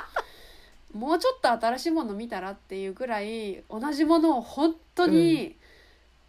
[0.98, 5.56] もうちょっと新しいもの見たらっていうぐらい同じものを本当に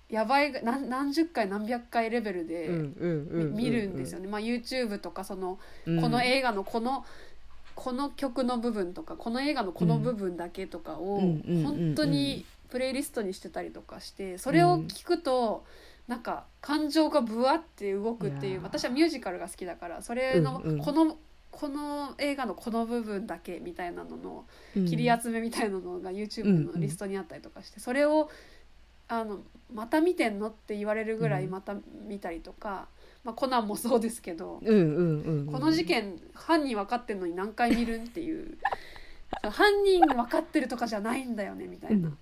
[0.08, 6.00] やばいが何何十回何百回レベルでみ見るんですよね、まあ、YouTube とかそのうん。
[6.00, 7.04] この映画のこの
[7.74, 15.64] この曲の部分とかこの映画のこの部分だけとかを本当にプレイリストにしてたりとかしてそれを聞くと
[16.08, 21.16] なんか感情がブワって動くっていいう私はミュージカルが好きだからそれのこの
[21.50, 24.44] この映画のこの部分だけみたいなのの
[24.74, 28.28] 切り集めみたいなのが YouTube のリストにあったりとかしてそれを
[29.08, 29.38] あの
[29.72, 31.76] また見てんのって言われるぐらいまた
[32.08, 32.88] 見たりとか、
[33.24, 34.60] まあ、コナンもそうですけど。
[34.62, 35.46] うんうんうんうん。
[35.46, 38.58] この事件犯人分かってんのに何回見るんっていう。
[39.42, 42.18] そう犯人分かってるとかじゃないんだよねみたいな、うん。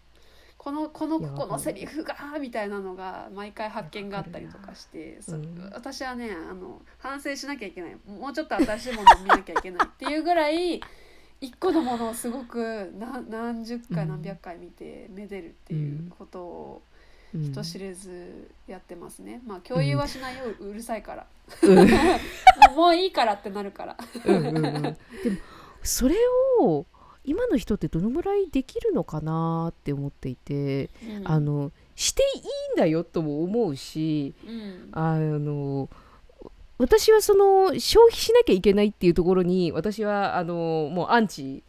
[0.57, 7.97] このこのいやここのセリフがみたいなのが毎回発見があったりとかしてそうん私はねあの反省しなきゃいけない。
[8.07, 10.81] もうちょっと新しいものを見なきゃいけないっていうぐらい
[11.41, 14.09] 一個のものをすごく何何十回うん。
[14.11, 16.91] 何百回見てめでるっていうことをうん
[17.35, 19.41] 人知れずやってますね。
[19.47, 20.45] まあ共有はしないよ。
[20.61, 21.26] うるさいから。
[21.62, 21.89] うん。
[22.76, 23.97] もういいからってなるから。
[24.24, 24.62] うんうんうん。
[24.62, 24.97] でも
[25.83, 26.16] それ
[26.61, 26.87] を
[27.24, 31.28] 今の人ってどのぐらいできるのかなって思っていて、うん。
[31.28, 32.41] あのしていい
[32.74, 34.89] んだよとも思うしうん。
[34.93, 35.89] あの
[36.78, 41.62] 私はその消費しなきゃいけないっていうところに私はあのもうアンチ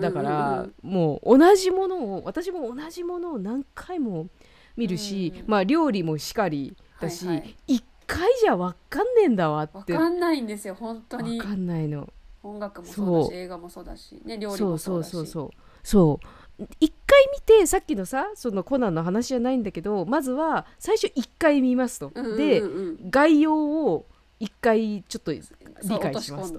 [0.00, 4.28] だから、もう同じものを私も同じものを何回も
[4.76, 5.50] 見るし、うん。
[5.50, 7.56] まあ料理もしかりだし、はいはい。
[7.66, 9.92] 一回じゃ分かんねえんだわって。
[9.92, 11.38] わかんないんですよ本当に。
[11.38, 12.08] 分かんないの。
[12.42, 13.30] 音楽もそうだそう。
[13.30, 15.50] し映画もそうだしね料理そうそうもそうだしそうそう。
[15.82, 16.66] そう。
[16.80, 22.36] 一回見てさっきのさそのコナンの話じゃないんだけどまずは最初一回見ますと、うんうんうん。
[22.38, 22.66] でう
[23.06, 24.06] ん概要を
[24.40, 25.32] 一回ちょっと
[25.82, 26.58] 理解しますと。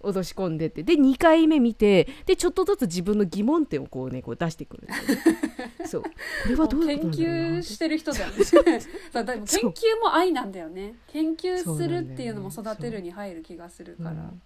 [0.00, 0.82] 落とし込んで、って。
[0.82, 4.88] で2回目見てでちょっとずつ自分の疑問点をこうねこう出してくる
[5.86, 6.02] そう。
[6.02, 6.08] こ
[6.48, 8.34] れはどういう研ことなんだろうな究してる人だよね。
[8.42, 10.94] 研究も愛なんだよね。
[11.08, 14.42] 研究するっていうのも育てるに入る気がするから、うん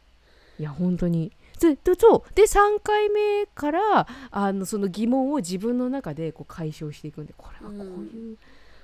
[0.59, 1.33] いや本当に。
[1.61, 2.35] ででそう。
[2.35, 7.35] で3回目からあのその疑問を自分の中でこう解消していくんで。
[7.37, 8.37] これはこういう、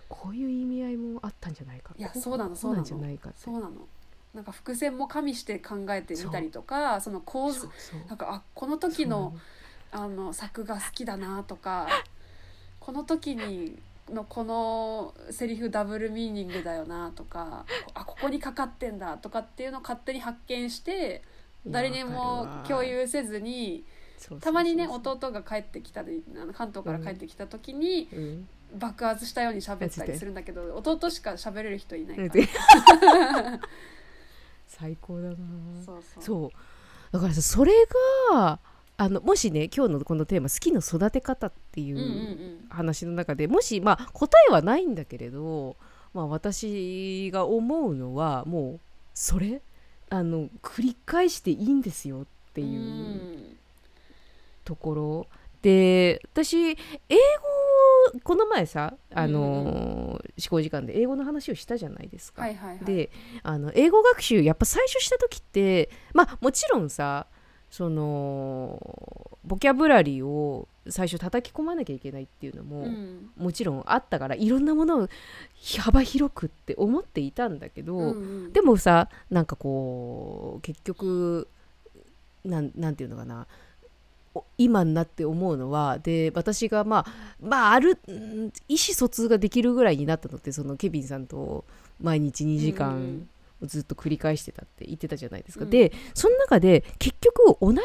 [0.09, 1.91] こういう意味合いもあったんじゃないか。
[1.91, 3.89] こいやそうなのこそうなんじゃないかそうなの
[4.35, 7.69] なんか伏線も加味して考えてみたりとかその構図
[8.09, 9.37] なんかあこの時の
[9.91, 11.87] あの作が好きだなとか
[12.81, 13.79] この時に
[14.09, 21.23] のこのセリフダブルミーニングだよなとかあここにかかってんだとかっていうのを勝手に発見して
[21.67, 23.85] 誰にも共有せずに
[24.41, 28.49] たまにね弟が帰ってきたりあの関東から帰ってきた時にうん。
[28.75, 32.29] 爆発したように喋ったりするんだけど弟しか喋れる人いないから。
[32.31, 32.49] で
[34.83, 35.37] 最高だな。
[35.87, 36.23] そうそう。
[36.25, 36.51] そう。
[37.13, 37.73] だからさそれ
[38.33, 38.59] が
[38.97, 45.77] あのもしね今日のこのテーマ「好きの育て方」っていう話の中でもしまあ答えはないんだけれど、
[46.15, 48.81] まあ、私が思うのはもう
[49.15, 49.63] それ
[50.11, 53.57] あの繰り返していいんですよっていううん。
[54.65, 55.27] ところ。
[55.63, 57.62] で私英語
[58.25, 62.43] この前さあの思考時間で英語の話をしたじゃないですか。
[62.43, 62.85] はいはいはい。
[62.85, 63.11] で
[63.43, 67.27] あの英語学習やっぱ最初した時ってまあもちろんさ
[67.71, 68.79] その
[69.45, 73.31] ボキャブラリーを最初叩き込まなきゃいけないっていうのも、うん。
[73.37, 75.09] もちろんあったからいろんなものを
[75.79, 78.13] 幅広くって思っていたんだけど、うんう
[78.49, 78.53] ん。
[78.53, 81.49] でもさなんかこう結局
[82.45, 83.47] なんなんていうのかな。
[83.47, 83.47] お
[84.59, 87.07] 今になって思うのはで私がまあ
[87.41, 91.65] まああるうん意思疎通ができるぐらいになったのってそのケビンさんと
[92.01, 92.75] 毎日2時うん。
[92.75, 93.29] 間
[93.63, 95.71] ずっと繰り返してたって言ってたじゃないですか、うん。
[95.71, 97.83] でその中で結局同じフレ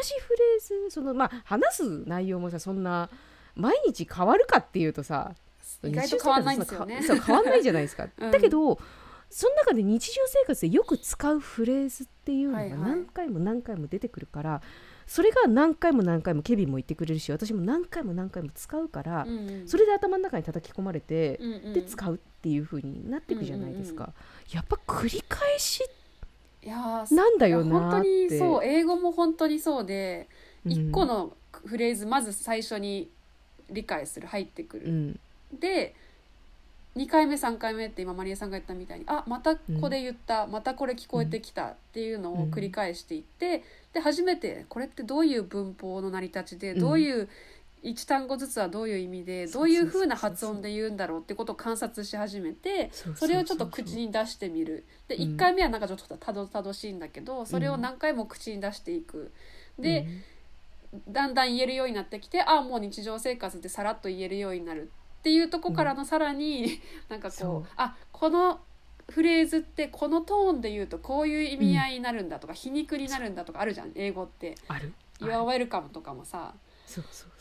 [0.56, 3.08] ーズそのまあ話す内容もさそんな
[3.54, 5.34] 毎日変わるかっていうとさ
[5.84, 7.00] 意外と変わんないんですよね。
[7.02, 8.30] 変わんないじゃないですか、 うん。
[8.30, 8.78] だけど
[9.30, 12.80] その中で日常生活でよく使うフレーズっていうのがはいはい。
[12.80, 14.62] 何回も何回も出てくるから、
[15.08, 19.66] それが何回も何回もケビンも言ってくれるし私も何回も何回も使うから、うんうん。
[19.66, 21.72] それで頭の中に叩き込まれて、うんうん。
[21.72, 24.12] で使うっていう風になっていくじゃないですか、
[24.52, 25.82] やっぱ繰り返し
[26.64, 28.64] なんだよいや本当にそう。
[28.64, 30.28] 英語も本当にそうで
[30.66, 30.72] うん。
[30.72, 31.34] 一個の
[31.64, 33.10] フレーズまず最初に
[33.70, 34.86] 理解する入ってくる。
[34.86, 35.20] うん。
[35.58, 35.94] で
[36.98, 46.80] 2回目3回目って今マリエさんが言ったみたいにあまたここで言った、またこれ聞こえてきたっていうのを繰り返していって、で初めてこれってどういう文法の成り立ちで、うん。
[46.80, 47.28] どういう
[47.84, 54.84] 1単語ずつはどういう意味でどういう風な発音で言うんだろうってことを観察し始めてそれをちょっと口に出してみる。
[55.06, 55.22] でうん。
[55.34, 59.30] 1回目はなんかちょっとたどたどしいんだけどそれを何回も口に出していく。
[59.78, 60.08] で、
[61.08, 67.72] だんだん言えるようになってきてあもう日常生活でさらっと言えるようになるっていうとこからのさらに、 なんかそうこう。
[67.76, 68.60] あこの
[69.08, 74.54] フレーズってこのトーンで言うとこういう意味合いになるんだとか、皮肉になるんだとかあるじゃん英語って。
[74.68, 76.54] ある「You're welcome」とかもさ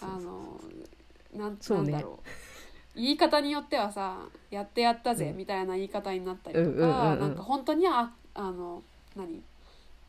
[0.01, 0.59] あの
[1.33, 2.29] なんなんだろう。
[2.95, 4.17] 言い方によってはさ
[4.49, 5.37] 「やってやったぜ」うん。
[5.37, 7.19] みたいな言い方になったりとか、うんうんうんうん。
[7.19, 8.81] なんか本当にああの
[9.15, 9.43] 何？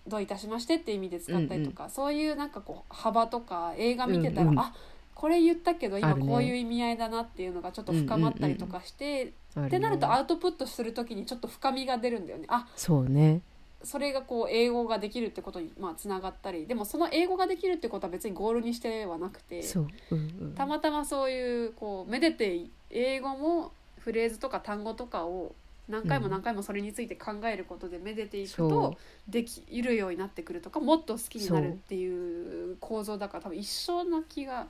[0.06, 4.58] どういたしましてって意味で使ったりとか、そういうなんかこう幅とか映画見てたら、うんうん。
[4.58, 4.72] あ
[5.18, 9.66] これ言ったけど今こういう意味合いだなっていうのがちょっと深まったりとかして、あるね。
[9.66, 12.44] ってなるとアウトプットする時にちょっと深みが出るんだよね。
[12.46, 13.40] あそうね。
[13.82, 25.54] それがこう英語ができるってことにまあつながったりでもその英語ができるってことは別にゴールにしてはなくてそう、うんうん、たまたまそういうこうめでて英語もフレーズとか単語とかを
[25.88, 28.98] 何回も何回もそれについて考えることでめでていくそと
[29.28, 34.66] できるようになってくるとかもっと好きになるっていう構造だから多分一緒な気が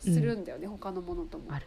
[0.00, 1.44] するんだよね、他のものとも。
[1.52, 1.66] ある。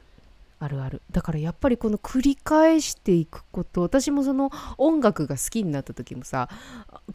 [0.63, 1.01] あるある。
[1.11, 6.47] だからやっぱりこの繰り返していくこと私もその音楽が好きになった時もさ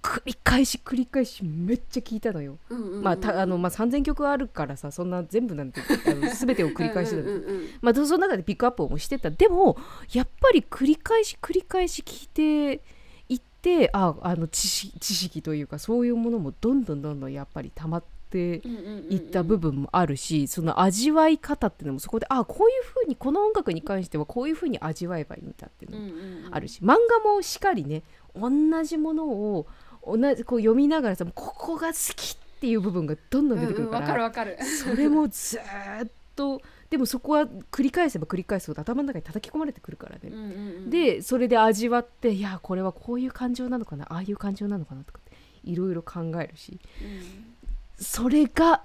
[0.02, 2.58] 繰り返し繰り返しめっちゃ聞いたのよ。
[2.68, 7.68] うんうんうんまあたあのまあ、3,000曲あるからさそんな全部なんてあの全てを繰り返してたうんうんうんうん。
[7.80, 9.30] まあ、その中でピックアップもしてた。
[9.30, 9.78] でも
[10.12, 12.82] やっぱり繰り返し繰り返し聞いて
[13.30, 28.02] いってああの知識知識というかそういうものもどんどんどんどんやっぱり溜まってうんうんうんうんいった部分もあるしその味わい方っていうのもそこであこういうふうにこの音楽に関してはこういうふうに味わえばいいんだっていうのもあるし漫画もしっかりね
[28.34, 28.50] 同
[28.84, 29.66] じものを
[30.06, 34.58] 同じこう読みながらさここが好きっていう部分がどんどん出てくるから、かるわかる。
[34.64, 36.60] それもずーっと
[36.90, 40.46] でもそこは繰り返せば繰り返すほど頭の中に叩き込まれてくるからね、うんうんう
[40.86, 45.20] ん、でそれで味わっていやこれはこういう感情なのかなああいう感情なのかなとか
[45.64, 46.80] いろいろ考えるし。
[47.02, 47.57] うん
[47.99, 48.82] それが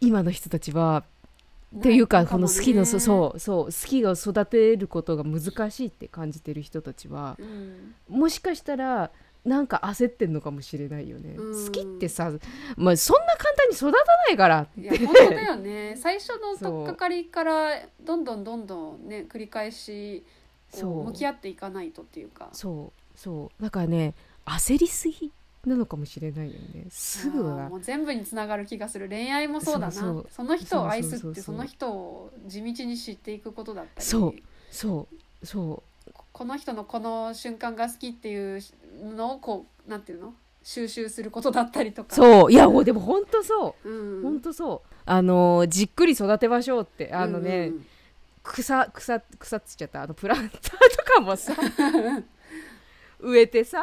[0.00, 1.04] 今の人たちは
[1.78, 7.94] っていうかこの好きのそう、そう好きを育てることが難しいって感じてる人たちはうん。
[8.08, 9.10] もしかしたら
[9.44, 11.66] なんか焦ってんのかもしれないよね、うん。
[11.66, 12.30] 好きってさ、
[12.76, 15.96] まあ、そんな簡単に育たないからいや本当だよね。
[16.00, 20.22] 最初の取っかかりからどんどんどんどんね繰り返し
[20.72, 22.50] 向き合っていかないとっていうか。
[22.52, 23.62] そうそう。
[23.62, 24.14] だからね
[24.46, 25.32] 焦りすぎ
[25.66, 26.86] なのかもしれないよね。
[26.90, 27.68] すぐは。
[27.68, 29.08] もう全部につながる気がする。
[29.08, 29.92] 恋愛もそうだな。
[29.92, 34.06] その人を愛すってその人を地道に知っていくことだったり。
[34.06, 34.34] そう。
[34.70, 35.08] そ
[35.42, 35.46] う。
[35.46, 38.60] そここの人のこの瞬間が好きっていう
[39.02, 40.34] のをこうなんていうの？
[40.62, 42.14] 収集することだったりとうか。
[42.14, 42.52] そう。
[42.52, 43.88] いやもうでも本当そう。
[43.88, 44.94] うん、本当そう。
[45.06, 47.12] あのーじっくり育てましょうって。
[47.12, 47.86] あのね、うんうん。
[48.42, 50.02] 草草草っつっちゃった。
[50.02, 51.54] あのプランターとかもさ
[53.20, 53.82] 植えてさ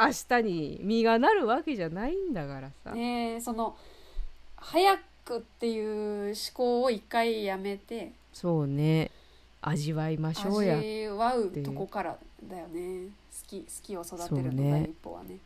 [0.00, 3.76] 明日に実がなるわけじゃないんだからさ、ねえその
[4.56, 9.10] 早くっていう思考を一回やめてそうね。
[9.62, 10.78] 味わいましょうや。
[10.78, 12.16] 味わうとこから
[12.48, 13.08] だよね。
[13.08, 15.36] 好き好きを育てるの第一歩はね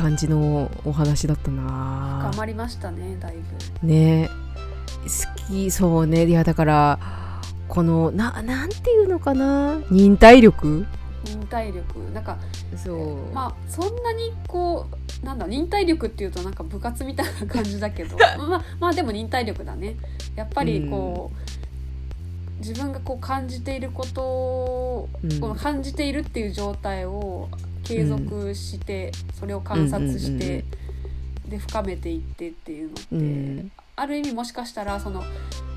[0.00, 2.20] 感じのお話だったな。
[2.22, 3.34] 頑張りましたねだい
[3.82, 3.86] ぶ。
[3.86, 4.30] ね。
[5.02, 6.24] 好きそうね。
[6.24, 6.98] いやだから
[7.68, 9.78] このななんていうのかな。
[9.90, 10.86] 忍耐力。
[11.26, 11.98] 忍耐力。
[12.14, 12.38] なんか
[12.76, 14.86] そう、まあそんなにこ
[15.22, 18.16] うなんだ忍耐力っていうとなんか部活みたいな感じだけど。
[18.48, 19.96] まあまあでも忍耐力だね。
[20.34, 25.40] やっぱりこう、自分がこう感じていることを、うん。
[25.40, 27.50] この感じているっていう状態を
[27.94, 30.64] 継続して、それを観察して、うんうん
[31.50, 33.72] で深めていってっていうのって、うん。
[33.96, 35.22] ある意味もしかしたらその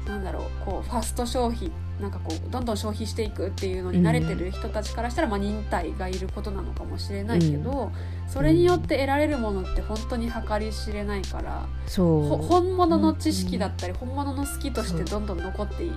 [0.08, 7.92] なんだろうこうファスト消費なんかこうどんどん消費していくっていうのに慣れてる人たちからしたら、まあ、忍耐がいることなのかもしれないけど、
[8.28, 12.24] それによって得られるものって本当に計り知れないから、そう。
[12.24, 15.92] ほ本物の知識だったり本物の好きとしてどんどん残っていい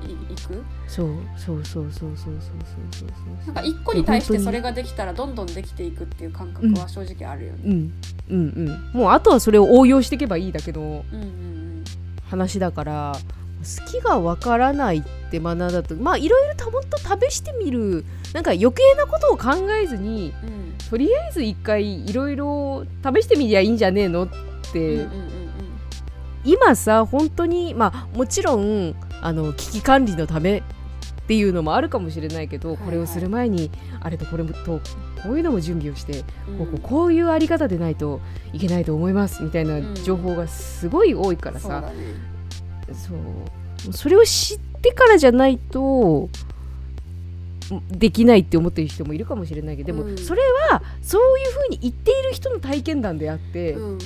[0.46, 0.62] く。
[0.86, 1.09] そう。
[1.36, 1.64] そう。
[1.64, 1.90] そう。
[1.90, 2.11] そう。
[2.11, 2.16] そう。
[2.16, 2.34] そう。
[2.36, 3.09] そう。
[3.09, 3.46] そう。
[3.46, 7.59] なんか一個に対してそれができたらどんどんできていくっていう感覚は正直あるよね。
[7.64, 7.92] うん。
[8.28, 8.38] うん。
[8.92, 9.00] うん。
[9.00, 11.84] もうあとはそれを応用していけばいいだけのうんうん。
[12.28, 13.16] 話だから
[13.59, 20.48] 好きがわからないって学んだとまあいろいろたもっと試してみるなんか余計なことを考えずにうん。
[20.48, 24.28] うんとりあえず一回いろいろ試してみりゃいいんじゃねえのっ
[24.72, 25.36] て、うんうんうん
[26.44, 30.62] 今さ本当にまあもちろんあの危機管理のためっ
[31.26, 32.86] ていうのもあるかもしれないけど、はいはい。
[32.86, 34.54] これをする前にあれとこれと
[35.24, 36.59] こういうのも準備をして、うん。
[36.59, 38.20] こうこういうあり方でないと
[38.52, 41.96] いけないと思いますみたいな情報がすごい多いからさ、そうだね
[42.93, 43.14] そ
[43.91, 43.93] う。
[43.93, 46.28] それを知ってからじゃないと
[47.91, 50.18] できないって思ってる人もいるかもしれないけどでもうん。
[50.18, 53.99] それはそういうふうに言っている人の体験談であって、うん、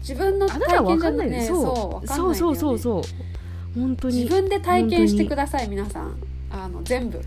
[0.00, 1.30] 自分の体験じゃない。
[1.30, 1.46] ねいんだよね。
[1.46, 3.02] そうそうそうそう。
[3.74, 4.24] 本当に。
[4.24, 6.16] 自分で体験してください皆さん
[6.64, 7.20] あの全部。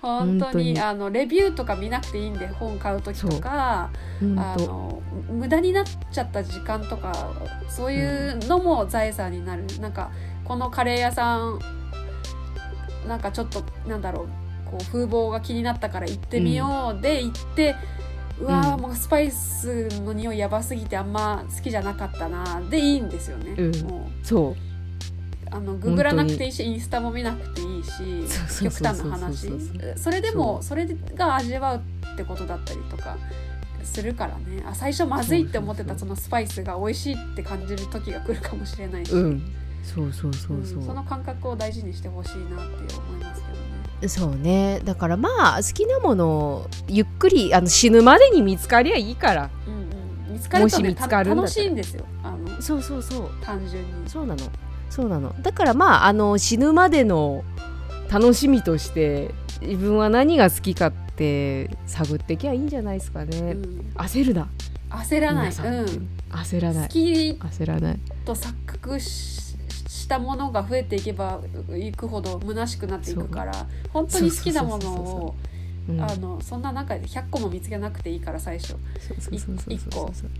[0.00, 0.78] 本当に。
[0.80, 3.90] あのレビューとか見なくていいんで本買う時とか
[4.36, 7.12] あの無駄になっちゃった時間とか
[7.68, 10.10] そういうのも財産になる、なんか
[10.44, 11.58] このカレー屋さん
[13.06, 14.28] なんかちょっとなんだろう
[14.70, 17.74] こう風貌が気になったから行ってみようで行って、
[18.40, 18.80] うん。
[18.80, 23.82] もうスパイスの匂いやばすぎてあんま好きじゃなかったなでいいんですよね、うん。
[23.82, 24.26] もう。
[24.26, 24.69] そう
[25.50, 29.50] あのググらなくていいしインスタも見なくていいし極端な話。
[29.96, 31.82] それでもそれが味わう
[32.12, 33.16] ってことだったりとか
[33.82, 34.62] するからね。
[34.64, 39.42] あ最初まずいって思ってたそそのスパイスが美味しいって感じる時が来るかもしれないし、うん。
[39.82, 40.86] そうそうそうそう、うん。
[40.86, 43.54] その感覚を大事にしてほしいなって思いますけど
[44.02, 44.08] ね。
[44.08, 44.80] そうね。
[44.84, 49.50] だからまあ好きなものをゆっくりあの死ぬまでに見つかりゃいいから。
[49.66, 52.04] うんうん、見つかると、ね、もし見つかるんだ楽しいんですよ。
[52.22, 53.30] あのそうそうそう。
[53.42, 54.08] 単純に。
[54.08, 54.42] そうなの
[54.90, 55.34] そうなの。
[55.40, 57.44] だからまああの死ぬまでの
[58.10, 59.32] 楽しみとして
[59.62, 63.92] 自分は何が好きかって探ってきゃいいんじゃないですかね、うん。
[63.96, 64.48] 焦るな。
[64.90, 65.54] 焦らない、うん、
[66.30, 66.88] 好焦らない。
[66.88, 69.50] き焦らないと錯覚し
[69.88, 71.40] したものが増えていけば
[71.76, 75.34] いくほど虚しくなっていくから本当に好きなものを
[75.88, 76.00] うん。
[76.02, 78.68] あのそんな中で100個も見つけなくていいから最初。
[78.68, 78.78] そう
[79.20, 80.30] そうそうそう一個そう。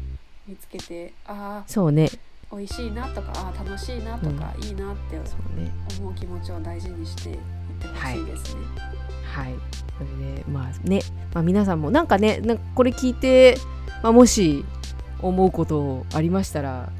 [0.46, 2.08] 見つけてあそうね。
[2.12, 5.20] あ美味しいなとかああ楽しいなとか、いいなって
[6.00, 7.36] 思う気持ちを大事にしていっ
[7.80, 8.60] てほしいですね。
[9.24, 9.54] はい。
[9.96, 13.56] それでまあね、まあ、皆さんもなんかねなんかこれ聞いて、
[14.02, 14.64] まあ、もし
[15.22, 16.90] 思うことありましたら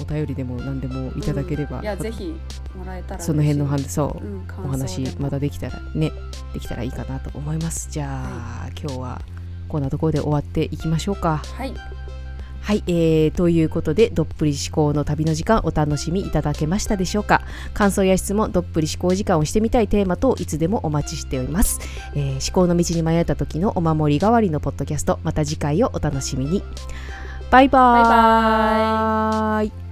[0.00, 1.82] お便りでも何でもいただければ、うん。
[1.84, 2.34] いやぜひ
[2.76, 6.10] もらえたらその辺の話、話そう、うん、お話またできたらね
[6.52, 7.88] できたらいいかなと思います。
[7.90, 8.24] じゃ
[8.64, 9.20] あ、今日は
[9.68, 11.42] こんなところで終わっていきましょうか。
[11.44, 11.95] はい
[12.66, 17.42] はい、えー、ということでどっぷり思考の旅の時間お楽しみいただけましたでしょうか？
[17.74, 21.78] 感想や質問どっぷり思考時間をしてみたいテーマといつでもお待ちしております、
[22.16, 26.64] えー思考の道に迷った時のお守り代わりのポッドキャストまた次回をお楽しみに。
[27.52, 28.02] バイバイ。
[28.02, 29.85] バイバイ。